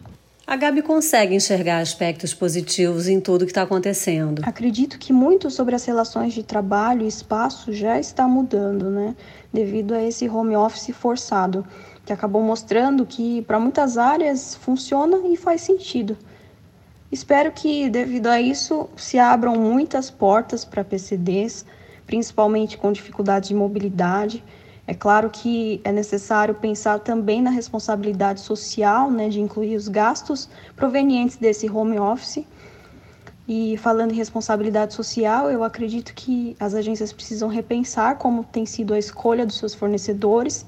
A 0.47 0.57
Gabi 0.57 0.83
consegue 0.83 1.35
enxergar 1.35 1.79
aspectos 1.79 2.35
positivos 2.35 3.09
em 3.09 3.19
tudo 3.19 3.47
que 3.47 3.51
está 3.51 3.63
acontecendo. 3.63 4.43
Acredito 4.45 4.99
que 4.99 5.11
muito 5.11 5.51
sobre 5.51 5.75
as 5.75 5.85
relações 5.87 6.35
de 6.35 6.43
trabalho 6.43 7.03
e 7.03 7.09
espaço 7.09 7.73
já 7.73 7.99
está 7.99 8.29
mudando, 8.29 8.91
né? 8.91 9.17
Devido 9.53 9.95
a 9.95 10.03
esse 10.03 10.29
home 10.29 10.55
office 10.55 10.95
forçado 10.95 11.65
que 12.05 12.13
acabou 12.13 12.43
mostrando 12.43 13.07
que 13.07 13.43
para 13.43 13.59
muitas 13.59 13.97
áreas 13.97 14.55
funciona 14.57 15.27
e 15.29 15.37
faz 15.37 15.63
sentido. 15.63 16.17
Espero 17.11 17.51
que, 17.53 17.89
devido 17.89 18.27
a 18.27 18.41
isso, 18.41 18.89
se 18.97 19.19
abram 19.19 19.55
muitas 19.57 20.11
portas 20.11 20.65
para 20.65 20.85
PCDs, 20.85 21.65
principalmente 22.07 22.77
com 22.77 22.93
dificuldades 22.93 23.49
de 23.49 23.55
mobilidade. 23.55 24.45
É 24.87 24.93
claro 24.93 25.31
que 25.31 25.81
é 25.83 25.91
necessário 25.91 26.55
pensar 26.55 26.99
também 27.01 27.41
na 27.41 27.51
responsabilidade 27.51 28.41
social, 28.41 29.11
né, 29.11 29.31
de 29.31 29.41
incluir 29.41 29.77
os 29.77 29.89
gastos 29.89 30.49
provenientes 30.77 31.39
desse 31.39 31.71
home 31.71 31.99
office. 31.99 32.45
E 33.49 33.77
falando 33.79 34.13
em 34.13 34.17
responsabilidade 34.17 34.95
social, 34.95 35.51
eu 35.51 35.65
acredito 35.65 36.13
que 36.15 36.55
as 36.61 36.75
agências 36.75 37.13
precisam 37.13 37.49
repensar 37.49 38.17
como 38.17 38.45
tem 38.45 38.67
sido 38.67 38.93
a 38.93 38.99
escolha 38.99 39.47
dos 39.47 39.59
seus 39.59 39.75
fornecedores 39.75 40.67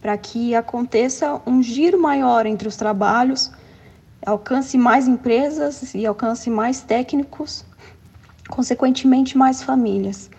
para 0.00 0.16
que 0.16 0.54
aconteça 0.54 1.40
um 1.46 1.62
giro 1.62 2.00
maior 2.00 2.46
entre 2.46 2.68
os 2.68 2.76
trabalhos, 2.76 3.50
alcance 4.24 4.78
mais 4.78 5.08
empresas 5.08 5.94
e 5.94 6.06
alcance 6.06 6.50
mais 6.50 6.80
técnicos, 6.82 7.64
consequentemente 8.48 9.36
mais 9.36 9.62
famílias. 9.62 10.30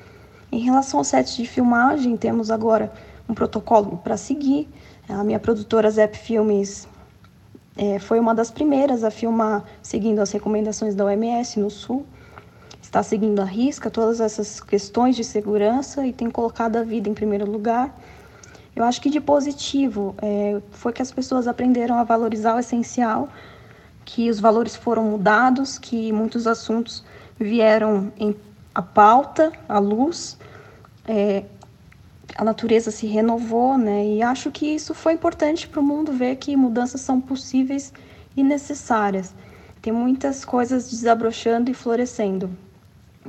Em 0.52 0.60
relação 0.60 1.00
aos 1.00 1.08
sets 1.08 1.36
de 1.36 1.46
filmagem, 1.46 2.18
temos 2.18 2.50
agora 2.50 2.92
um 3.28 3.34
protocolo 3.36 3.98
para 4.04 4.18
seguir. 4.18 4.68
A 5.08 5.24
minha 5.24 5.40
produtora 5.40 5.90
Zep 5.92 6.18
Filmes 6.18 6.88
é, 7.78 8.00
foi 8.00 8.20
uma 8.20 8.34
das 8.34 8.50
primeiras 8.50 9.04
a 9.04 9.12
filmar 9.12 9.64
seguindo 9.82 10.20
as 10.20 10.32
recomendações 10.32 10.96
da 10.96 11.06
OMS 11.06 11.60
no 11.60 11.70
Sul. 11.70 12.06
Está 12.82 13.04
seguindo 13.04 13.40
a 13.40 13.46
risca 13.46 13.92
todas 13.92 14.20
essas 14.20 14.60
questões 14.60 15.16
de 15.16 15.24
segurança 15.24 16.06
e 16.06 16.12
tem 16.12 16.32
colocado 16.32 16.78
a 16.78 16.84
vida 16.84 17.08
em 17.08 17.14
primeiro 17.14 17.50
lugar. 17.50 17.96
Eu 18.76 18.84
acho 18.84 19.00
que 19.00 19.10
de 19.10 19.22
positivo 19.22 20.16
é, 20.20 20.60
foi 20.72 20.92
que 20.92 21.02
as 21.02 21.12
pessoas 21.12 21.48
aprenderam 21.48 21.96
a 22.00 22.04
valorizar 22.04 22.56
o 22.56 22.60
essencial, 22.60 23.30
que 24.04 24.30
os 24.30 24.40
valores 24.40 24.76
foram 24.76 25.04
mudados, 25.04 25.78
que 25.78 26.12
muitos 26.12 26.48
assuntos 26.48 27.04
vieram 27.40 28.12
em 28.18 28.36
a 28.80 28.82
pauta, 28.82 29.52
a 29.68 29.78
luz, 29.78 30.38
é, 31.06 31.44
a 32.38 32.46
natureza 32.46 32.92
se 32.92 33.06
renovou, 33.06 33.78
né? 33.78 34.06
E 34.06 34.24
acho 34.24 34.50
que 34.52 34.66
isso 34.66 34.94
foi 34.94 35.12
importante 35.12 35.68
para 35.68 35.82
o 35.82 35.84
mundo 35.84 36.14
ver 36.14 36.38
que 36.38 36.56
mudanças 36.56 37.02
são 37.02 37.20
possíveis 37.20 37.92
e 38.38 38.42
necessárias. 38.42 39.36
Tem 39.82 39.92
muitas 39.92 40.46
coisas 40.46 40.90
desabrochando 40.90 41.70
e 41.70 41.74
florescendo, 41.74 42.50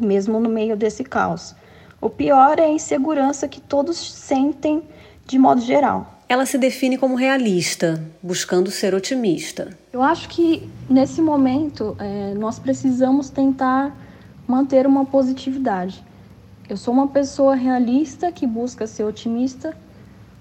mesmo 0.00 0.38
no 0.38 0.48
meio 0.48 0.76
desse 0.76 1.02
caos. 1.02 1.56
O 2.00 2.08
pior 2.08 2.60
é 2.60 2.66
a 2.66 2.70
insegurança 2.70 3.48
que 3.48 3.60
todos 3.60 3.96
sentem 3.98 4.84
de 5.26 5.36
modo 5.36 5.60
geral. 5.62 6.20
Ela 6.28 6.46
se 6.46 6.56
define 6.56 6.96
como 6.96 7.16
realista, 7.16 8.00
buscando 8.22 8.70
ser 8.70 8.94
otimista. 8.94 9.76
Eu 9.92 10.00
acho 10.00 10.28
que 10.28 10.70
nesse 10.88 11.20
momento 11.20 11.96
é, 11.98 12.34
nós 12.34 12.60
precisamos 12.60 13.30
tentar 13.30 13.92
manter 14.50 14.86
uma 14.86 15.06
positividade. 15.06 16.04
Eu 16.68 16.76
sou 16.76 16.92
uma 16.92 17.06
pessoa 17.06 17.54
realista 17.54 18.32
que 18.32 18.46
busca 18.46 18.86
ser 18.86 19.04
otimista. 19.04 19.76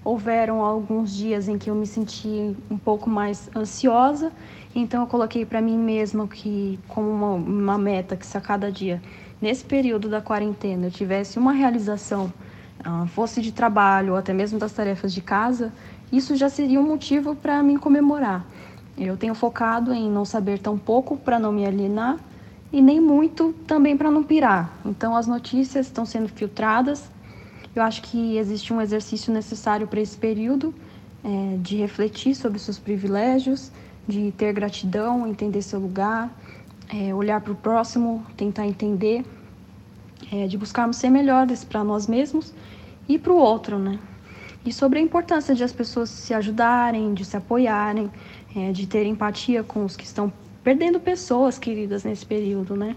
Houveram 0.04 0.62
alguns 0.62 1.14
dias 1.14 1.48
em 1.48 1.56
que 1.56 1.70
eu 1.70 1.74
me 1.74 1.86
senti 1.86 2.56
um 2.70 2.76
pouco 2.76 3.08
mais 3.08 3.48
ansiosa, 3.54 4.32
então 4.74 5.02
eu 5.02 5.06
coloquei 5.06 5.44
para 5.44 5.60
mim 5.60 5.78
mesma 5.78 6.26
que 6.26 6.78
como 6.88 7.08
uma, 7.10 7.32
uma 7.34 7.78
meta 7.78 8.16
que 8.16 8.26
se 8.26 8.36
a 8.36 8.40
cada 8.40 8.72
dia 8.72 9.00
nesse 9.40 9.64
período 9.64 10.08
da 10.08 10.20
quarentena 10.20 10.86
eu 10.86 10.90
tivesse 10.90 11.38
uma 11.38 11.52
realização 11.52 12.32
ah, 12.82 13.06
fosse 13.08 13.42
de 13.42 13.52
trabalho 13.52 14.12
ou 14.12 14.18
até 14.18 14.32
mesmo 14.32 14.58
das 14.58 14.72
tarefas 14.72 15.12
de 15.12 15.20
casa, 15.20 15.72
isso 16.10 16.34
já 16.34 16.48
seria 16.48 16.80
um 16.80 16.86
motivo 16.86 17.36
para 17.36 17.62
mim 17.62 17.76
comemorar. 17.76 18.44
Eu 18.96 19.16
tenho 19.16 19.34
focado 19.34 19.92
em 19.92 20.10
não 20.10 20.24
saber 20.24 20.58
tão 20.58 20.78
pouco 20.78 21.16
para 21.16 21.38
não 21.38 21.52
me 21.52 21.66
alienar 21.66 22.18
e 22.72 22.80
nem 22.80 23.00
muito 23.00 23.52
também 23.66 23.96
para 23.96 24.10
não 24.10 24.22
pirar. 24.22 24.72
Então 24.84 25.16
as 25.16 25.26
notícias 25.26 25.86
estão 25.86 26.04
sendo 26.04 26.28
filtradas. 26.28 27.10
Eu 27.74 27.82
acho 27.82 28.02
que 28.02 28.36
existe 28.36 28.72
um 28.72 28.80
exercício 28.80 29.32
necessário 29.32 29.86
para 29.86 30.00
esse 30.00 30.16
período 30.16 30.74
é, 31.24 31.56
de 31.58 31.76
refletir 31.76 32.34
sobre 32.34 32.58
seus 32.58 32.78
privilégios, 32.78 33.70
de 34.06 34.32
ter 34.32 34.52
gratidão, 34.52 35.26
entender 35.26 35.62
seu 35.62 35.78
lugar, 35.78 36.30
é, 36.92 37.14
olhar 37.14 37.40
para 37.40 37.52
o 37.52 37.56
próximo, 37.56 38.24
tentar 38.36 38.66
entender, 38.66 39.24
é, 40.32 40.46
de 40.46 40.58
buscarmos 40.58 40.96
ser 40.96 41.10
melhores 41.10 41.64
para 41.64 41.84
nós 41.84 42.06
mesmos 42.06 42.52
e 43.08 43.18
para 43.18 43.32
o 43.32 43.36
outro, 43.36 43.78
né? 43.78 43.98
E 44.64 44.72
sobre 44.72 44.98
a 44.98 45.02
importância 45.02 45.54
de 45.54 45.64
as 45.64 45.72
pessoas 45.72 46.10
se 46.10 46.34
ajudarem, 46.34 47.14
de 47.14 47.24
se 47.24 47.36
apoiarem, 47.36 48.10
é, 48.54 48.72
de 48.72 48.86
ter 48.86 49.06
empatia 49.06 49.62
com 49.62 49.84
os 49.84 49.96
que 49.96 50.04
estão 50.04 50.30
perdendo 50.62 51.00
pessoas 51.00 51.58
queridas 51.58 52.04
nesse 52.04 52.24
período, 52.24 52.76
né? 52.76 52.96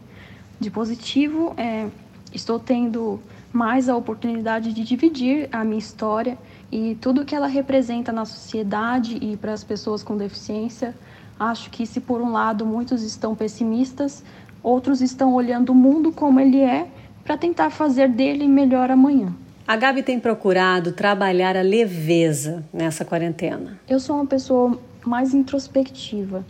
De 0.60 0.70
positivo, 0.70 1.53
é, 1.58 1.88
estou 2.34 2.60
tendo 2.60 3.20
mais 3.51 3.88
a 3.88 3.96
oportunidade 3.96 4.74
de 4.74 4.84
dividir 4.84 5.48
a 5.51 5.63
minha 5.63 5.77
história 5.77 6.38
e 6.72 6.98
tudo 7.00 7.24
que 7.24 7.36
ela 7.36 7.48
representa 7.48 8.12
na 8.12 8.25
sociedade 8.25 9.17
e 9.22 9.38
para 9.38 9.53
as 9.53 9.63
pessoas 9.63 10.01
com 10.01 10.17
deficiência. 10.17 10.96
Acho 11.39 11.70
que 11.70 11.86
se 11.86 12.00
por 12.00 12.22
um 12.22 12.32
lado 12.32 12.65
muitos 12.65 13.03
estão 13.03 13.36
pessimistas, 13.36 14.24
outros 14.62 15.01
estão 15.01 15.34
olhando 15.34 15.72
o 15.72 15.75
mundo 15.75 16.12
como 16.12 16.39
ele 16.39 16.62
é 16.62 16.88
para 17.24 17.38
tentar 17.38 17.70
fazer 17.70 18.10
dele 18.10 18.48
melhor 18.48 18.89
amanhã. 18.89 19.34
A 19.67 19.75
Gabi 19.75 20.03
tem 20.03 20.20
procurado 20.20 20.91
trabalhar 20.91 21.55
a 21.55 21.62
leveza 21.62 22.65
nessa 22.74 23.05
quarentena. 23.05 23.79
Eu 23.88 24.00
sou 24.00 24.15
uma 24.17 24.25
pessoa 24.25 24.77
mais 25.05 25.34
introspectiva 25.34 26.43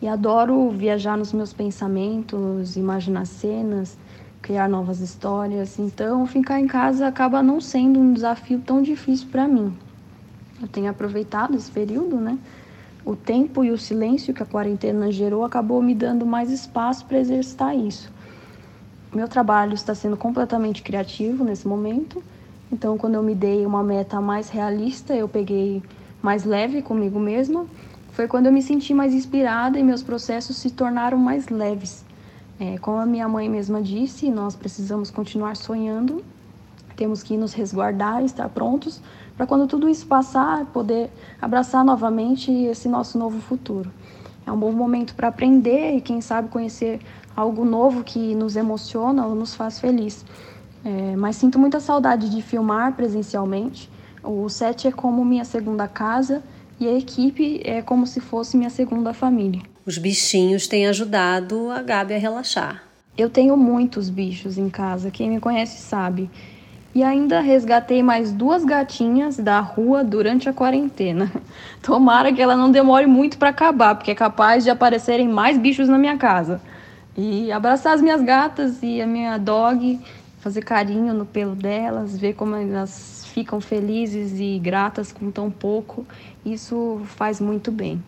e 0.00 0.06
adoro 0.06 0.70
viajar 0.70 1.16
nos 1.16 1.32
meus 1.32 1.52
pensamentos, 1.52 2.76
imaginar 2.76 3.26
cenas, 3.26 3.98
criar 4.40 4.68
novas 4.68 5.00
histórias. 5.00 5.78
Então, 5.78 6.26
ficar 6.26 6.60
em 6.60 6.66
casa 6.66 7.06
acaba 7.06 7.42
não 7.42 7.60
sendo 7.60 7.98
um 7.98 8.12
desafio 8.12 8.60
tão 8.60 8.80
difícil 8.80 9.28
para 9.30 9.48
mim. 9.48 9.76
Eu 10.60 10.68
tenho 10.68 10.90
aproveitado 10.90 11.56
esse 11.56 11.70
período, 11.70 12.16
né? 12.16 12.38
O 13.04 13.16
tempo 13.16 13.64
e 13.64 13.70
o 13.70 13.78
silêncio 13.78 14.34
que 14.34 14.42
a 14.42 14.46
quarentena 14.46 15.10
gerou 15.10 15.44
acabou 15.44 15.82
me 15.82 15.94
dando 15.94 16.26
mais 16.26 16.50
espaço 16.50 17.04
para 17.06 17.18
exercitar 17.18 17.76
isso. 17.76 18.10
Meu 19.14 19.26
trabalho 19.26 19.74
está 19.74 19.94
sendo 19.94 20.16
completamente 20.16 20.82
criativo 20.82 21.42
nesse 21.42 21.66
momento. 21.66 22.22
Então, 22.70 22.98
quando 22.98 23.14
eu 23.14 23.22
me 23.22 23.34
dei 23.34 23.64
uma 23.64 23.82
meta 23.82 24.20
mais 24.20 24.50
realista, 24.50 25.14
eu 25.14 25.26
peguei 25.26 25.82
mais 26.20 26.44
leve 26.44 26.82
comigo 26.82 27.18
mesma. 27.18 27.66
Foi 28.18 28.26
quando 28.26 28.46
eu 28.46 28.52
me 28.52 28.60
senti 28.60 28.92
mais 28.92 29.14
inspirada 29.14 29.78
e 29.78 29.82
meus 29.84 30.02
processos 30.02 30.56
se 30.56 30.70
tornaram 30.70 31.16
mais 31.16 31.46
leves. 31.46 32.04
É, 32.58 32.76
como 32.78 32.98
a 32.98 33.06
minha 33.06 33.28
mãe 33.28 33.48
mesma 33.48 33.80
disse, 33.80 34.28
nós 34.28 34.56
precisamos 34.56 35.08
continuar 35.08 35.54
sonhando, 35.54 36.24
temos 36.96 37.22
que 37.22 37.36
nos 37.36 37.52
resguardar, 37.52 38.24
estar 38.24 38.48
prontos 38.48 39.00
para 39.36 39.46
quando 39.46 39.68
tudo 39.68 39.88
isso 39.88 40.04
passar, 40.04 40.66
poder 40.72 41.12
abraçar 41.40 41.84
novamente 41.84 42.50
esse 42.50 42.88
nosso 42.88 43.16
novo 43.16 43.40
futuro. 43.40 43.88
É 44.44 44.50
um 44.50 44.58
bom 44.58 44.72
momento 44.72 45.14
para 45.14 45.28
aprender 45.28 45.98
e, 45.98 46.00
quem 46.00 46.20
sabe, 46.20 46.48
conhecer 46.48 46.98
algo 47.36 47.64
novo 47.64 48.02
que 48.02 48.34
nos 48.34 48.56
emociona 48.56 49.28
ou 49.28 49.36
nos 49.36 49.54
faz 49.54 49.78
feliz. 49.78 50.26
É, 50.84 51.14
mas 51.14 51.36
sinto 51.36 51.56
muita 51.56 51.78
saudade 51.78 52.28
de 52.28 52.42
filmar 52.42 52.94
presencialmente. 52.94 53.88
O 54.24 54.48
set 54.48 54.88
é 54.88 54.90
como 54.90 55.24
minha 55.24 55.44
segunda 55.44 55.86
casa 55.86 56.42
e 56.80 56.86
a 56.86 56.96
equipe 56.96 57.60
é 57.64 57.82
como 57.82 58.06
se 58.06 58.20
fosse 58.20 58.56
minha 58.56 58.70
segunda 58.70 59.12
família. 59.12 59.60
Os 59.84 59.98
bichinhos 59.98 60.66
têm 60.66 60.86
ajudado 60.86 61.70
a 61.70 61.82
Gabi 61.82 62.14
a 62.14 62.18
relaxar. 62.18 62.82
Eu 63.16 63.28
tenho 63.28 63.56
muitos 63.56 64.08
bichos 64.08 64.56
em 64.58 64.70
casa, 64.70 65.10
quem 65.10 65.28
me 65.28 65.40
conhece 65.40 65.82
sabe. 65.82 66.30
E 66.94 67.02
ainda 67.02 67.40
resgatei 67.40 68.02
mais 68.02 68.32
duas 68.32 68.64
gatinhas 68.64 69.36
da 69.38 69.60
rua 69.60 70.04
durante 70.04 70.48
a 70.48 70.52
quarentena. 70.52 71.30
Tomara 71.82 72.32
que 72.32 72.40
ela 72.40 72.56
não 72.56 72.70
demore 72.70 73.06
muito 73.06 73.38
para 73.38 73.50
acabar, 73.50 73.94
porque 73.94 74.10
é 74.10 74.14
capaz 74.14 74.64
de 74.64 74.70
aparecerem 74.70 75.28
mais 75.28 75.58
bichos 75.58 75.88
na 75.88 75.98
minha 75.98 76.16
casa. 76.16 76.60
E 77.16 77.50
abraçar 77.50 77.94
as 77.94 78.00
minhas 78.00 78.22
gatas 78.22 78.82
e 78.82 79.02
a 79.02 79.06
minha 79.06 79.36
dog, 79.36 79.98
fazer 80.38 80.62
carinho 80.62 81.12
no 81.12 81.26
pelo 81.26 81.56
delas, 81.56 82.16
ver 82.16 82.34
como 82.34 82.54
elas 82.54 83.17
ficam 83.28 83.60
felizes 83.60 84.38
e 84.38 84.58
gratas 84.58 85.12
com 85.12 85.30
tão 85.30 85.50
pouco, 85.50 86.06
isso 86.44 87.00
faz 87.04 87.40
muito 87.40 87.70
bem. 87.70 88.02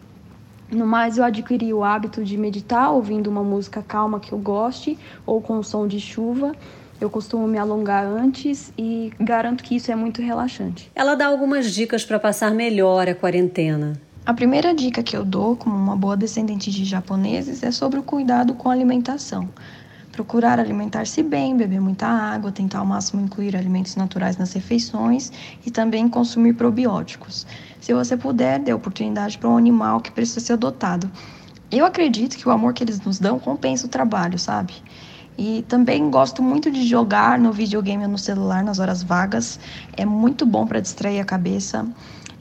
No 0.70 0.86
mais, 0.86 1.18
eu 1.18 1.24
adquiri 1.24 1.74
o 1.74 1.82
hábito 1.82 2.24
de 2.24 2.36
meditar 2.36 2.92
ouvindo 2.92 3.28
uma 3.28 3.42
música 3.42 3.82
calma 3.82 4.20
que 4.20 4.32
eu 4.32 4.38
goste 4.38 4.96
ou 5.26 5.40
com 5.40 5.62
som 5.62 5.86
de 5.86 5.98
chuva. 5.98 6.52
Eu 7.00 7.10
costumo 7.10 7.48
me 7.48 7.58
alongar 7.58 8.04
antes 8.04 8.72
e 8.78 9.12
garanto 9.18 9.64
que 9.64 9.74
isso 9.74 9.90
é 9.90 9.96
muito 9.96 10.22
relaxante. 10.22 10.90
Ela 10.94 11.14
dá 11.14 11.26
algumas 11.26 11.72
dicas 11.72 12.04
para 12.04 12.20
passar 12.20 12.52
melhor 12.52 13.08
a 13.08 13.14
quarentena. 13.14 14.00
A 14.24 14.34
primeira 14.34 14.74
dica 14.74 15.02
que 15.02 15.16
eu 15.16 15.24
dou, 15.24 15.56
como 15.56 15.74
uma 15.74 15.96
boa 15.96 16.16
descendente 16.16 16.70
de 16.70 16.84
japoneses, 16.84 17.62
é 17.62 17.72
sobre 17.72 17.98
o 17.98 18.02
cuidado 18.02 18.54
com 18.54 18.68
a 18.68 18.72
alimentação. 18.72 19.48
Procurar 20.12 20.58
alimentar-se 20.58 21.22
bem, 21.22 21.56
beber 21.56 21.80
muita 21.80 22.06
água, 22.06 22.50
tentar 22.50 22.80
ao 22.80 22.86
máximo 22.86 23.22
incluir 23.22 23.56
alimentos 23.56 23.94
naturais 23.94 24.36
nas 24.36 24.52
refeições 24.52 25.30
e 25.64 25.70
também 25.70 26.08
consumir 26.08 26.54
probióticos. 26.54 27.46
Se 27.80 27.94
você 27.94 28.16
puder, 28.16 28.58
dê 28.58 28.72
oportunidade 28.72 29.38
para 29.38 29.48
um 29.48 29.56
animal 29.56 30.00
que 30.00 30.10
precisa 30.10 30.40
ser 30.40 30.54
adotado. 30.54 31.10
Eu 31.70 31.86
acredito 31.86 32.36
que 32.36 32.48
o 32.48 32.50
amor 32.50 32.74
que 32.74 32.82
eles 32.82 33.00
nos 33.00 33.20
dão 33.20 33.38
compensa 33.38 33.86
o 33.86 33.88
trabalho, 33.88 34.38
sabe? 34.38 34.74
E 35.38 35.62
também 35.68 36.10
gosto 36.10 36.42
muito 36.42 36.70
de 36.70 36.86
jogar 36.86 37.38
no 37.38 37.52
videogame 37.52 38.02
ou 38.04 38.10
no 38.10 38.18
celular 38.18 38.64
nas 38.64 38.80
horas 38.80 39.02
vagas. 39.04 39.60
É 39.96 40.04
muito 40.04 40.44
bom 40.44 40.66
para 40.66 40.80
distrair 40.80 41.20
a 41.20 41.24
cabeça. 41.24 41.86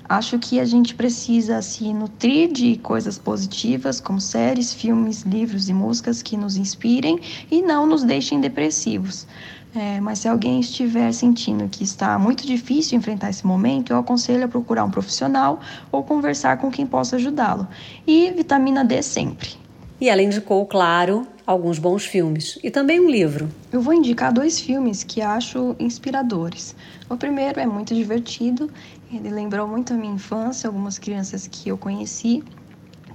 Acho 0.10 0.40
que 0.40 0.60
a 0.60 0.66
gente 0.66 0.96
precisa 0.96 1.62
se 1.62 1.94
nutrir 1.94 2.52
de 2.52 2.78
coisas 2.78 3.20
positivas, 3.20 4.02
como 4.02 4.20
séries, 4.20 4.74
filmes, 4.74 5.22
livros 5.22 5.70
e 5.70 5.74
músicas 5.74 6.24
que 6.24 6.36
nos 6.36 6.58
inspirem 6.58 7.20
e 7.52 7.62
não 7.62 7.86
nos 7.86 8.04
deixem 8.04 8.42
depressivos. 8.42 9.28
É, 9.76 10.02
mas 10.02 10.18
se 10.18 10.28
alguém 10.28 10.60
estiver 10.60 11.14
sentindo 11.14 11.70
que 11.70 11.84
está 11.84 12.18
muito 12.18 12.48
difícil 12.48 12.98
enfrentar 12.98 13.30
esse 13.30 13.46
momento, 13.46 13.94
eu 13.94 14.00
aconselho 14.00 14.46
a 14.46 14.48
procurar 14.48 14.84
um 14.84 14.90
profissional 14.90 15.60
ou 15.92 16.04
conversar 16.04 16.58
com 16.58 16.72
quem 16.72 16.88
possa 16.88 17.18
ajudá-lo. 17.18 17.68
E 18.08 18.32
vitamina 18.32 18.84
D 18.84 19.04
sempre. 19.04 19.69
E 20.00 20.08
ela 20.10 20.22
indicou, 20.22 20.66
claro, 20.66 21.28
alguns 21.46 21.78
bons 21.78 22.06
filmes 22.06 22.58
e 22.64 22.72
também 22.72 23.00
um 23.00 23.10
livro. 23.10 23.50
Eu 23.72 23.82
vou 23.82 23.94
indicar 23.94 24.32
dois 24.32 24.60
filmes 24.60 25.04
que 25.04 25.22
acho 25.22 25.76
inspiradores. 25.80 26.76
O 27.10 27.18
primeiro 27.18 27.60
é 27.60 27.66
muito 27.66 27.94
divertido 27.94 28.72
ele 29.12 29.30
lembrou 29.30 29.68
muito 29.68 29.92
a 29.92 29.98
minha 29.98 30.14
infância, 30.14 30.68
algumas 30.68 31.00
crianças 31.00 31.48
que 31.48 31.70
eu 31.70 31.78
conheci. 31.78 32.44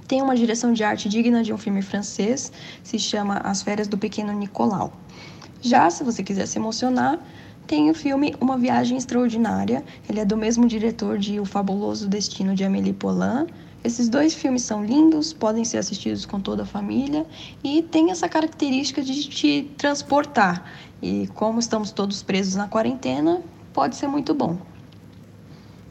Tem 0.07 0.21
uma 0.21 0.35
direção 0.35 0.73
de 0.73 0.83
arte 0.83 1.07
digna 1.07 1.41
de 1.41 1.53
um 1.53 1.57
filme 1.57 1.81
francês, 1.81 2.51
se 2.83 2.99
chama 2.99 3.37
As 3.37 3.61
Férias 3.61 3.87
do 3.87 3.97
Pequeno 3.97 4.33
Nicolau. 4.33 4.91
Já 5.61 5.89
se 5.89 6.03
você 6.03 6.21
quiser 6.21 6.47
se 6.47 6.59
emocionar, 6.59 7.17
tem 7.65 7.89
o 7.89 7.93
filme 7.93 8.35
Uma 8.41 8.57
Viagem 8.57 8.97
Extraordinária. 8.97 9.85
Ele 10.07 10.19
é 10.19 10.25
do 10.25 10.35
mesmo 10.35 10.67
diretor 10.67 11.17
de 11.17 11.39
O 11.39 11.45
Fabuloso 11.45 12.09
Destino 12.09 12.53
de 12.53 12.65
Amélie 12.65 12.93
Poulain. 12.93 13.47
Esses 13.85 14.09
dois 14.09 14.33
filmes 14.33 14.63
são 14.63 14.83
lindos, 14.83 15.31
podem 15.31 15.63
ser 15.63 15.77
assistidos 15.77 16.25
com 16.25 16.39
toda 16.39 16.63
a 16.63 16.65
família 16.65 17.23
e 17.63 17.83
tem 17.83 18.09
essa 18.09 18.27
característica 18.27 19.03
de 19.03 19.29
te 19.29 19.75
transportar. 19.77 20.65
E 20.99 21.27
como 21.35 21.59
estamos 21.59 21.91
todos 21.91 22.23
presos 22.23 22.55
na 22.55 22.67
quarentena, 22.67 23.43
pode 23.71 23.95
ser 23.95 24.07
muito 24.07 24.33
bom. 24.33 24.57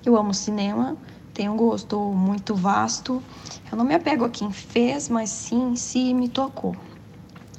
Eu 0.04 0.16
amo 0.16 0.34
cinema, 0.34 0.96
tenho 1.32 1.52
um 1.52 1.56
gosto 1.56 1.96
muito 2.12 2.56
vasto. 2.56 3.22
Eu 3.70 3.78
não 3.78 3.84
me 3.84 3.94
apego 3.94 4.24
a 4.24 4.28
quem 4.28 4.50
fez, 4.50 5.08
mas 5.08 5.30
sim 5.30 5.70
em 5.70 5.76
si 5.76 6.12
me 6.12 6.28
tocou. 6.28 6.76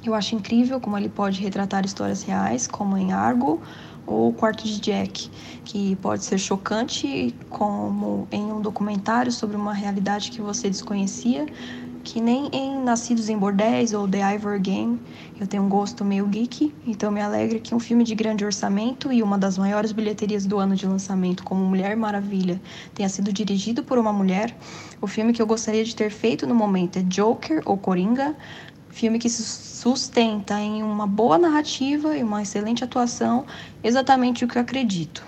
Eu 0.04 0.12
acho 0.12 0.34
incrível 0.34 0.78
como 0.78 0.98
ele 0.98 1.08
pode 1.08 1.40
retratar 1.40 1.86
histórias 1.86 2.22
reais, 2.22 2.66
como 2.66 2.98
em 2.98 3.10
Argo 3.10 3.62
ou 4.06 4.28
O 4.28 4.32
Quarto 4.32 4.64
de 4.64 4.80
Jack, 4.80 5.30
que 5.64 5.96
pode 5.96 6.24
ser 6.24 6.38
chocante, 6.38 7.34
como 7.50 8.28
em 8.30 8.44
um 8.44 8.60
documentário 8.60 9.32
sobre 9.32 9.56
uma 9.56 9.72
realidade 9.72 10.30
que 10.30 10.40
você 10.40 10.70
desconhecia, 10.70 11.46
que 12.04 12.20
nem 12.20 12.48
em 12.52 12.80
Nascidos 12.82 13.28
em 13.28 13.36
Bordéis 13.36 13.92
ou 13.92 14.06
The 14.06 14.34
Ivor 14.34 14.60
Game 14.60 15.00
eu 15.38 15.46
tenho 15.46 15.64
um 15.64 15.68
gosto 15.68 16.02
meio 16.02 16.26
geek, 16.26 16.72
então 16.86 17.10
me 17.10 17.20
alegra 17.20 17.58
que 17.58 17.74
um 17.74 17.78
filme 17.78 18.02
de 18.04 18.14
grande 18.14 18.42
orçamento 18.42 19.12
e 19.12 19.22
uma 19.22 19.36
das 19.36 19.58
maiores 19.58 19.92
bilheterias 19.92 20.46
do 20.46 20.58
ano 20.58 20.74
de 20.74 20.86
lançamento, 20.86 21.44
como 21.44 21.62
Mulher 21.62 21.94
Maravilha, 21.94 22.58
tenha 22.94 23.08
sido 23.08 23.30
dirigido 23.30 23.82
por 23.82 23.98
uma 23.98 24.14
mulher. 24.14 24.56
O 24.98 25.06
filme 25.06 25.34
que 25.34 25.42
eu 25.42 25.46
gostaria 25.46 25.84
de 25.84 25.94
ter 25.94 26.10
feito 26.10 26.46
no 26.46 26.54
momento 26.54 26.98
é 26.98 27.02
Joker 27.02 27.60
ou 27.66 27.76
Coringa, 27.76 28.34
filme 28.96 29.18
que 29.18 29.28
se 29.28 29.42
sustenta 29.42 30.58
em 30.58 30.82
uma 30.82 31.06
boa 31.06 31.36
narrativa 31.36 32.16
e 32.16 32.22
uma 32.22 32.40
excelente 32.40 32.82
atuação, 32.82 33.44
exatamente 33.84 34.42
o 34.42 34.48
que 34.48 34.56
eu 34.56 34.62
acredito. 34.62 35.22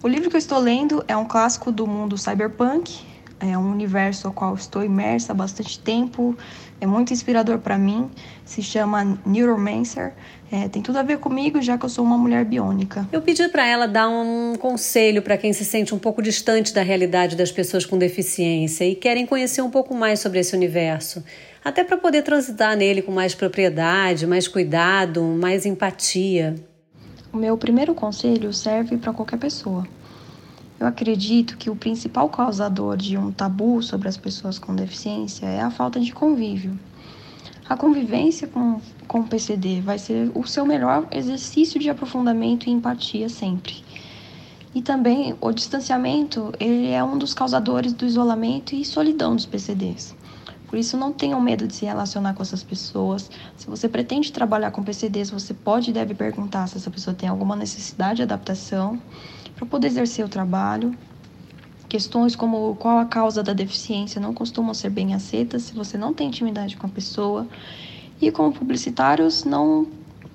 O 0.00 0.06
livro 0.06 0.30
que 0.30 0.36
eu 0.36 0.38
estou 0.38 0.60
lendo 0.60 1.04
é 1.08 1.16
um 1.16 1.24
clássico 1.24 1.72
do 1.72 1.88
mundo 1.88 2.16
cyberpunk, 2.16 3.04
é 3.44 3.58
um 3.58 3.70
universo 3.70 4.26
ao 4.26 4.32
qual 4.32 4.54
estou 4.54 4.82
imersa 4.82 5.32
há 5.32 5.34
bastante 5.34 5.78
tempo, 5.78 6.36
é 6.80 6.86
muito 6.86 7.12
inspirador 7.12 7.58
para 7.58 7.76
mim, 7.76 8.10
se 8.44 8.62
chama 8.62 9.18
Neuromancer. 9.24 10.12
É, 10.50 10.68
tem 10.68 10.80
tudo 10.82 10.98
a 10.98 11.02
ver 11.02 11.18
comigo, 11.18 11.60
já 11.60 11.76
que 11.76 11.84
eu 11.84 11.88
sou 11.88 12.04
uma 12.04 12.16
mulher 12.16 12.44
biônica. 12.44 13.08
Eu 13.12 13.20
pedi 13.20 13.48
para 13.48 13.66
ela 13.66 13.86
dar 13.86 14.08
um 14.08 14.54
conselho 14.56 15.20
para 15.20 15.36
quem 15.36 15.52
se 15.52 15.64
sente 15.64 15.94
um 15.94 15.98
pouco 15.98 16.22
distante 16.22 16.72
da 16.72 16.82
realidade 16.82 17.36
das 17.36 17.50
pessoas 17.50 17.84
com 17.84 17.98
deficiência 17.98 18.84
e 18.84 18.94
querem 18.94 19.26
conhecer 19.26 19.62
um 19.62 19.70
pouco 19.70 19.94
mais 19.94 20.20
sobre 20.20 20.38
esse 20.38 20.54
universo, 20.54 21.24
até 21.64 21.82
para 21.82 21.96
poder 21.96 22.22
transitar 22.22 22.76
nele 22.76 23.02
com 23.02 23.12
mais 23.12 23.34
propriedade, 23.34 24.26
mais 24.26 24.46
cuidado, 24.46 25.22
mais 25.22 25.66
empatia. 25.66 26.54
O 27.32 27.36
meu 27.36 27.56
primeiro 27.56 27.94
conselho 27.94 28.52
serve 28.52 28.96
para 28.96 29.12
qualquer 29.12 29.38
pessoa. 29.38 29.84
Eu 30.84 30.88
acredito 30.88 31.56
que 31.56 31.70
o 31.70 31.74
principal 31.74 32.28
causador 32.28 32.94
de 32.94 33.16
um 33.16 33.32
tabu 33.32 33.82
sobre 33.82 34.06
as 34.06 34.18
pessoas 34.18 34.58
com 34.58 34.76
deficiência 34.76 35.46
é 35.46 35.62
a 35.62 35.70
falta 35.70 35.98
de 35.98 36.12
convívio. 36.12 36.78
A 37.66 37.74
convivência 37.74 38.46
com, 38.46 38.82
com 39.08 39.20
o 39.20 39.26
PCD 39.26 39.80
vai 39.80 39.98
ser 39.98 40.30
o 40.34 40.46
seu 40.46 40.66
melhor 40.66 41.08
exercício 41.10 41.80
de 41.80 41.88
aprofundamento 41.88 42.68
e 42.68 42.70
empatia 42.70 43.30
sempre. 43.30 43.82
E 44.74 44.82
também 44.82 45.34
o 45.40 45.52
distanciamento, 45.52 46.52
ele 46.60 46.90
é 46.90 47.02
um 47.02 47.16
dos 47.16 47.32
causadores 47.32 47.94
do 47.94 48.04
isolamento 48.04 48.74
e 48.74 48.84
solidão 48.84 49.34
dos 49.34 49.46
PCDs. 49.46 50.14
Por 50.68 50.78
isso, 50.78 50.98
não 50.98 51.14
tenham 51.14 51.40
medo 51.40 51.66
de 51.66 51.76
se 51.76 51.86
relacionar 51.86 52.34
com 52.34 52.42
essas 52.42 52.62
pessoas. 52.62 53.30
Se 53.56 53.66
você 53.66 53.88
pretende 53.88 54.30
trabalhar 54.30 54.70
com 54.70 54.82
PCDs, 54.82 55.30
você 55.30 55.54
pode 55.54 55.88
e 55.88 55.94
deve 55.94 56.14
perguntar 56.14 56.66
se 56.66 56.76
essa 56.76 56.90
pessoa 56.90 57.14
tem 57.14 57.26
alguma 57.26 57.56
necessidade 57.56 58.16
de 58.16 58.22
adaptação 58.24 59.00
para 59.64 59.70
poder 59.70 59.86
exercer 59.88 60.24
o 60.24 60.28
trabalho. 60.28 60.94
Questões 61.88 62.36
como 62.36 62.74
qual 62.76 62.98
a 62.98 63.04
causa 63.06 63.42
da 63.42 63.52
deficiência 63.52 64.20
não 64.20 64.34
costumam 64.34 64.74
ser 64.74 64.90
bem 64.90 65.14
aceitas 65.14 65.62
se 65.62 65.74
você 65.74 65.96
não 65.96 66.12
tem 66.12 66.28
intimidade 66.28 66.76
com 66.76 66.86
a 66.86 66.90
pessoa. 66.90 67.46
E 68.20 68.30
como 68.30 68.52
publicitários, 68.52 69.44
não, 69.44 69.86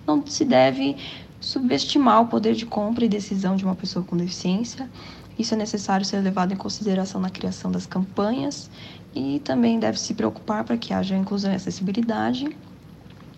não 0.06 0.26
se 0.26 0.44
deve 0.46 0.98
subestimar 1.40 2.22
o 2.22 2.28
poder 2.28 2.56
de 2.56 2.66
compra 2.66 3.06
e 3.06 3.10
decisão 3.10 3.56
de 3.56 3.64
uma 3.64 3.76
pessoa 3.76 4.04
com 4.04 4.18
deficiência. 4.18 4.90
Isso 5.38 5.54
é 5.54 5.58
necessário 5.58 6.06
ser 6.06 6.20
levado 6.20 6.54
em 6.54 6.58
consideração 6.58 7.22
na 7.22 7.30
criação 7.30 7.72
das 7.72 7.86
campanhas 7.86 8.70
e 9.16 9.40
também 9.44 9.80
deve 9.80 10.00
se 10.00 10.14
preocupar 10.14 10.64
para 10.64 10.78
que 10.78 10.94
haja 10.94 11.16
inclusão 11.16 11.52
e 11.52 11.56
acessibilidade, 11.56 12.56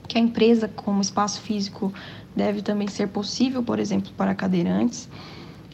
que 0.07 0.17
a 0.17 0.21
empresa 0.21 0.67
como 0.67 0.99
espaço 1.01 1.41
físico 1.41 1.93
deve 2.35 2.61
também 2.61 2.87
ser 2.87 3.07
possível, 3.07 3.61
por 3.61 3.79
exemplo, 3.79 4.11
para 4.17 4.33
cadeirantes 4.33 5.07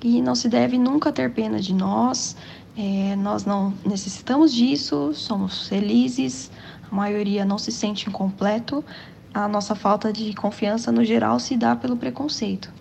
e 0.03 0.21
não 0.21 0.36
se 0.36 0.47
deve 0.47 0.77
nunca 0.77 1.12
ter 1.12 1.31
pena 1.31 1.60
de 1.60 1.73
nós. 1.73 2.36
É, 2.77 3.15
nós 3.15 3.43
não 3.45 3.73
necessitamos 3.86 4.53
disso, 4.53 5.12
somos 5.13 5.67
felizes, 5.67 6.51
a 6.91 6.95
maioria 6.95 7.43
não 7.43 7.57
se 7.57 7.71
sente 7.71 8.07
incompleto. 8.07 8.83
A 9.33 9.47
nossa 9.47 9.75
falta 9.75 10.12
de 10.12 10.33
confiança, 10.33 10.91
no 10.91 11.03
geral, 11.03 11.39
se 11.39 11.55
dá 11.57 11.75
pelo 11.75 11.97
preconceito. 11.97 12.71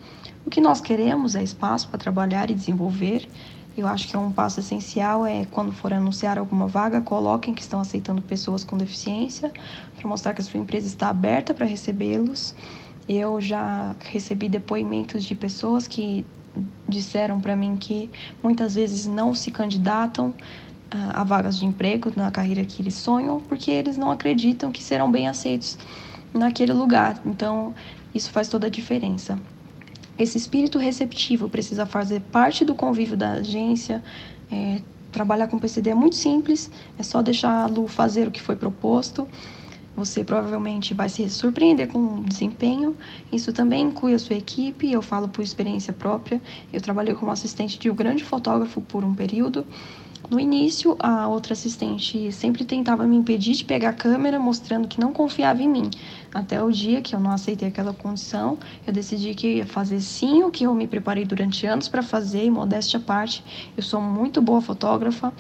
O 0.45 0.51
que 0.51 0.61
nós 0.61 0.81
queremos 0.81 1.35
é 1.35 1.43
espaço 1.43 1.89
para 1.89 1.99
trabalhar 1.99 2.51
e 2.51 2.55
desenvolver. 2.55 3.29
Eu 3.77 3.87
acho 3.87 4.09
que 4.09 4.17
é 4.17 4.19
um 4.19 4.33
passo 4.33 4.61
essencial 4.61 5.27
é 5.27 5.45
quando 5.51 5.71
for 5.71 5.93
anunciar 5.93 6.39
alguma 6.39 6.67
vaga, 6.67 7.01
coloquem 7.03 7.53
que 7.53 7.61
estão 7.61 7.81
aceitando 7.81 8.23
pessoas 8.23 8.65
com 8.65 8.79
deficiência, 8.79 9.53
para 9.97 10.09
mostrar 10.09 10.33
que 10.33 10.41
a 10.41 10.45
sua 10.45 10.59
empresa 10.59 10.87
está 10.87 11.09
aberta 11.09 11.53
para 11.53 11.67
recebê-los. 11.67 12.55
Eu 13.07 13.39
já 13.39 13.95
recebi 14.01 14.49
depoimentos 14.49 15.25
de 15.25 15.35
pessoas 15.35 15.87
que 15.87 16.25
disseram 16.89 17.41
para 17.41 17.57
mim 17.57 17.77
que 17.77 18.11
muitas 18.43 18.75
vezes 18.75 19.07
não 19.07 19.35
se 19.35 19.51
candidatam 19.51 20.35
ah, 20.91 21.21
a 21.21 21.25
vagas 21.25 21.59
de 21.59 21.67
emprego 21.67 22.13
na 22.15 22.31
carreira 22.31 22.65
que 22.65 22.83
eles 22.83 22.95
sonham 22.95 23.41
porque 23.41 23.71
eles 23.71 23.97
não 23.97 24.11
acreditam 24.11 24.71
que 24.71 24.83
serão 24.83 25.11
bem 25.11 25.29
aceitos 25.29 25.79
naquele 26.33 26.73
lugar. 26.73 27.21
Então, 27.25 27.75
isso 28.15 28.31
faz 28.31 28.49
toda 28.49 28.67
a 28.67 28.71
diferença. 28.71 29.39
Esse 30.19 30.39
espírito 30.39 30.79
receptivo 30.79 31.49
precisa 31.49 31.85
fazer 31.85 32.21
parte 32.21 32.65
do 32.65 32.75
convívio 32.75 33.17
da 33.17 33.33
agência. 33.33 34.03
É, 34.51 34.81
trabalhar 35.13 35.49
com 35.49 35.59
PCD 35.59 35.91
é 35.91 35.95
muito 35.95 36.17
simples, 36.17 36.71
é 36.99 37.03
só 37.03 37.23
deixar 37.23 37.65
a 37.65 37.67
Lu 37.67 37.87
fazer 37.87 38.29
o 38.29 38.31
que 38.31 38.41
foi 38.41 38.55
proposto 38.57 39.27
você 39.97 40.23
provavelmente 40.23 40.93
vai 40.93 41.09
se 41.09 41.29
surpreender 41.31 41.89
com 41.89 41.99
o 41.99 42.25
desempenho. 42.25 42.95
Isso 43.33 43.53
também 43.53 43.85
inclui 43.85 44.13
a 44.13 44.19
sua 44.19 44.37
equipe, 44.37 44.93
eu 44.93 45.01
falo 45.01 45.27
por 45.29 45.43
experiência 45.43 45.93
própria. 45.93 46.41
Eu 46.73 46.81
trabalhei 46.81 47.15
como 47.15 47.33
assistente 47.33 47.79
de 47.79 47.91
um 47.91 47.95
grande 47.95 48.23
fotógrafo 48.23 48.81
por 48.83 49.03
um 49.03 49.15
período. 49.15 49.67
No 50.29 50.41
início, 50.41 50.97
a 50.99 51.29
outra 51.29 51.53
assistente 51.53 52.33
sempre 52.33 52.65
tentava 52.65 53.07
me 53.07 53.17
impedir 53.17 53.53
de 53.53 53.65
pegar 53.65 53.91
a 53.91 53.93
câmera, 53.93 54.41
mostrando 54.41 54.89
que 54.89 54.99
não 54.99 55.13
confiava 55.13 55.63
em 55.63 55.69
mim. 55.69 55.89
Até 56.35 56.61
o 56.61 56.71
dia 56.71 57.01
que 57.01 57.15
eu 57.15 57.21
não 57.21 57.31
aceitei 57.31 57.69
aquela 57.69 57.95
condição, 57.95 58.59
eu 58.85 58.93
decidi 58.93 59.35
que 59.35 59.59
ia 59.59 59.67
fazer 59.67 60.01
sim 60.01 60.43
o 60.43 60.51
que 60.51 60.65
eu 60.65 60.75
me 60.75 60.89
preparei 60.89 61.25
durante 61.25 61.65
anos 61.65 61.89
para 61.89 62.03
fazer, 62.03 62.45
e 62.45 62.51
modéstia 62.51 62.99
à 62.99 63.03
parte, 63.03 63.45
eu 63.77 63.83
sou 63.85 64.01
muito 64.01 64.43
boa 64.43 64.61
fotógrafa. 64.61 65.33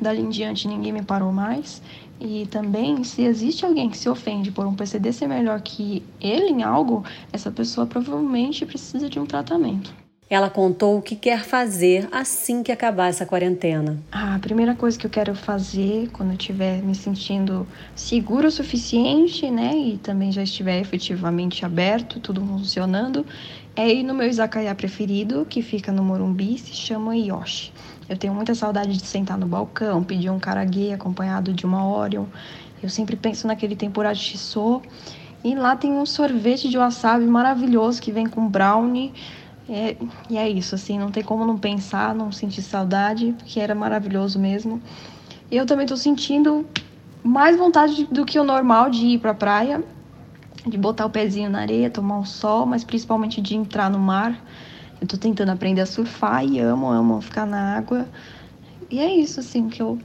Dali 0.00 0.20
em 0.20 0.28
diante, 0.28 0.68
ninguém 0.68 0.92
me 0.92 1.02
parou 1.02 1.32
mais. 1.32 1.82
E 2.20 2.46
também, 2.46 3.04
se 3.04 3.22
existe 3.22 3.64
alguém 3.64 3.90
que 3.90 3.98
se 3.98 4.08
ofende 4.08 4.50
por 4.50 4.66
um 4.66 4.74
PCD 4.74 5.12
ser 5.12 5.26
melhor 5.26 5.60
que 5.60 6.02
ele 6.20 6.46
em 6.46 6.62
algo, 6.62 7.04
essa 7.32 7.50
pessoa 7.50 7.86
provavelmente 7.86 8.64
precisa 8.64 9.08
de 9.08 9.18
um 9.18 9.26
tratamento. 9.26 9.94
Ela 10.28 10.50
contou 10.50 10.98
o 10.98 11.02
que 11.02 11.14
quer 11.14 11.44
fazer 11.44 12.08
assim 12.10 12.60
que 12.60 12.72
acabar 12.72 13.08
essa 13.08 13.24
quarentena. 13.24 13.96
a 14.10 14.36
primeira 14.40 14.74
coisa 14.74 14.98
que 14.98 15.06
eu 15.06 15.10
quero 15.10 15.36
fazer 15.36 16.08
quando 16.12 16.30
eu 16.30 16.36
estiver 16.36 16.82
me 16.82 16.96
sentindo 16.96 17.64
seguro 17.94 18.48
o 18.48 18.50
suficiente, 18.50 19.48
né, 19.48 19.72
e 19.76 19.98
também 19.98 20.32
já 20.32 20.42
estiver 20.42 20.80
efetivamente 20.80 21.64
aberto, 21.64 22.18
tudo 22.18 22.44
funcionando, 22.44 23.24
é 23.76 23.92
ir 23.92 24.02
no 24.02 24.14
meu 24.14 24.26
izakaya 24.26 24.74
preferido, 24.74 25.46
que 25.48 25.60
fica 25.60 25.92
no 25.92 26.02
Morumbi, 26.02 26.56
se 26.56 26.72
chama 26.72 27.14
Yoshi. 27.14 27.70
Eu 28.08 28.16
tenho 28.16 28.32
muita 28.32 28.54
saudade 28.54 28.96
de 28.96 29.06
sentar 29.06 29.36
no 29.36 29.46
balcão, 29.46 30.02
pedir 30.02 30.30
um 30.30 30.38
karaguê 30.38 30.92
acompanhado 30.94 31.52
de 31.52 31.66
uma 31.66 31.86
Orion. 31.86 32.24
Eu 32.82 32.88
sempre 32.88 33.16
penso 33.16 33.46
naquele 33.46 33.76
tempurá 33.76 34.14
de 34.14 34.20
shiso. 34.20 34.80
E 35.44 35.54
lá 35.54 35.76
tem 35.76 35.92
um 35.92 36.06
sorvete 36.06 36.68
de 36.70 36.78
wasabi 36.78 37.26
maravilhoso 37.26 38.00
que 38.00 38.10
vem 38.10 38.26
com 38.26 38.48
brownie. 38.48 39.12
É, 39.68 39.96
e 40.30 40.38
é 40.38 40.48
isso, 40.48 40.74
assim, 40.74 40.98
não 40.98 41.10
tem 41.10 41.22
como 41.22 41.44
não 41.44 41.58
pensar, 41.58 42.14
não 42.14 42.32
sentir 42.32 42.62
saudade, 42.62 43.34
porque 43.36 43.60
era 43.60 43.74
maravilhoso 43.74 44.38
mesmo. 44.38 44.80
Eu 45.50 45.66
também 45.66 45.86
tô 45.86 45.96
sentindo 45.96 46.64
mais 47.22 47.56
vontade 47.56 48.06
do 48.10 48.24
que 48.24 48.38
o 48.38 48.44
normal 48.44 48.88
de 48.88 49.04
ir 49.06 49.18
pra 49.18 49.34
praia, 49.34 49.84
de 50.66 50.76
botar 50.76 51.06
o 51.06 51.10
pezinho 51.10 51.48
na 51.48 51.60
areia, 51.60 51.88
tomar 51.88 52.18
um 52.18 52.24
sol, 52.24 52.66
mas 52.66 52.82
principalmente 52.82 53.40
de 53.40 53.54
entrar 53.54 53.88
no 53.88 53.98
mar. 53.98 54.38
Eu 55.00 55.06
tô 55.06 55.16
tentando 55.16 55.50
aprender 55.50 55.80
a 55.80 55.86
surfar 55.86 56.44
e 56.44 56.58
amo, 56.58 56.90
amo 56.90 57.20
ficar 57.20 57.46
na 57.46 57.76
água. 57.76 58.06
E 58.90 58.98
é 58.98 59.14
isso, 59.14 59.40
assim, 59.40 59.68
que 59.68 59.80
eu 59.80 59.98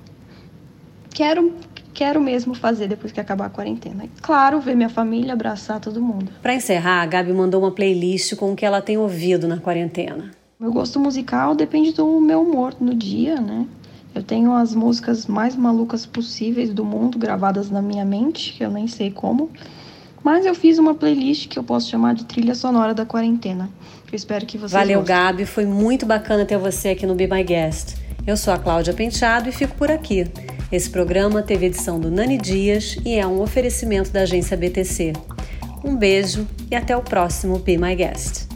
quero 1.13 1.53
quero 1.93 2.21
mesmo 2.21 2.53
fazer 2.53 2.87
depois 2.87 3.11
que 3.11 3.19
acabar 3.19 3.45
a 3.45 3.49
quarentena. 3.49 4.05
E, 4.05 4.09
claro, 4.21 4.59
ver 4.59 4.75
minha 4.75 4.89
família, 4.89 5.33
abraçar 5.33 5.79
todo 5.79 6.01
mundo. 6.01 6.31
Para 6.41 6.55
encerrar, 6.55 7.01
a 7.01 7.05
Gabi 7.05 7.33
mandou 7.33 7.61
uma 7.61 7.71
playlist 7.71 8.35
com 8.35 8.53
o 8.53 8.55
que 8.55 8.65
ela 8.65 8.81
tem 8.81 8.97
ouvido 8.97 9.47
na 9.47 9.57
quarentena. 9.57 10.31
Meu 10.59 10.71
gosto 10.71 10.99
musical 10.99 11.53
depende 11.53 11.91
do 11.91 12.19
meu 12.21 12.41
humor 12.43 12.75
no 12.79 12.95
dia, 12.95 13.41
né? 13.41 13.67
Eu 14.13 14.23
tenho 14.23 14.53
as 14.53 14.75
músicas 14.75 15.25
mais 15.25 15.55
malucas 15.55 16.05
possíveis 16.05 16.73
do 16.73 16.83
mundo 16.83 17.17
gravadas 17.17 17.69
na 17.69 17.81
minha 17.81 18.05
mente, 18.05 18.53
que 18.53 18.63
eu 18.63 18.69
nem 18.69 18.87
sei 18.87 19.09
como. 19.09 19.49
Mas 20.23 20.45
eu 20.45 20.53
fiz 20.53 20.77
uma 20.77 20.93
playlist 20.93 21.47
que 21.47 21.57
eu 21.57 21.63
posso 21.63 21.89
chamar 21.89 22.13
de 22.13 22.25
trilha 22.25 22.53
sonora 22.53 22.93
da 22.93 23.05
quarentena. 23.05 23.69
Eu 24.11 24.15
espero 24.15 24.45
que 24.45 24.57
vocês 24.57 24.71
Valeu, 24.71 24.99
gostem. 24.99 25.15
Gabi. 25.15 25.45
Foi 25.45 25.65
muito 25.65 26.05
bacana 26.05 26.45
ter 26.45 26.57
você 26.57 26.89
aqui 26.89 27.05
no 27.05 27.15
Be 27.15 27.27
My 27.27 27.43
Guest. 27.43 27.95
Eu 28.25 28.37
sou 28.37 28.53
a 28.53 28.59
Cláudia 28.59 28.93
Penteado 28.93 29.49
e 29.49 29.51
fico 29.51 29.75
por 29.75 29.89
aqui. 29.89 30.27
Esse 30.71 30.89
programa 30.89 31.41
teve 31.41 31.65
edição 31.65 31.99
do 31.99 32.11
Nani 32.11 32.37
Dias 32.37 32.97
e 33.03 33.15
é 33.15 33.25
um 33.25 33.41
oferecimento 33.41 34.11
da 34.11 34.21
agência 34.21 34.55
BTC. 34.55 35.13
Um 35.83 35.95
beijo 35.95 36.47
e 36.69 36.75
até 36.75 36.95
o 36.95 37.01
próximo 37.01 37.57
Be 37.57 37.77
My 37.77 37.95
Guest. 37.95 38.50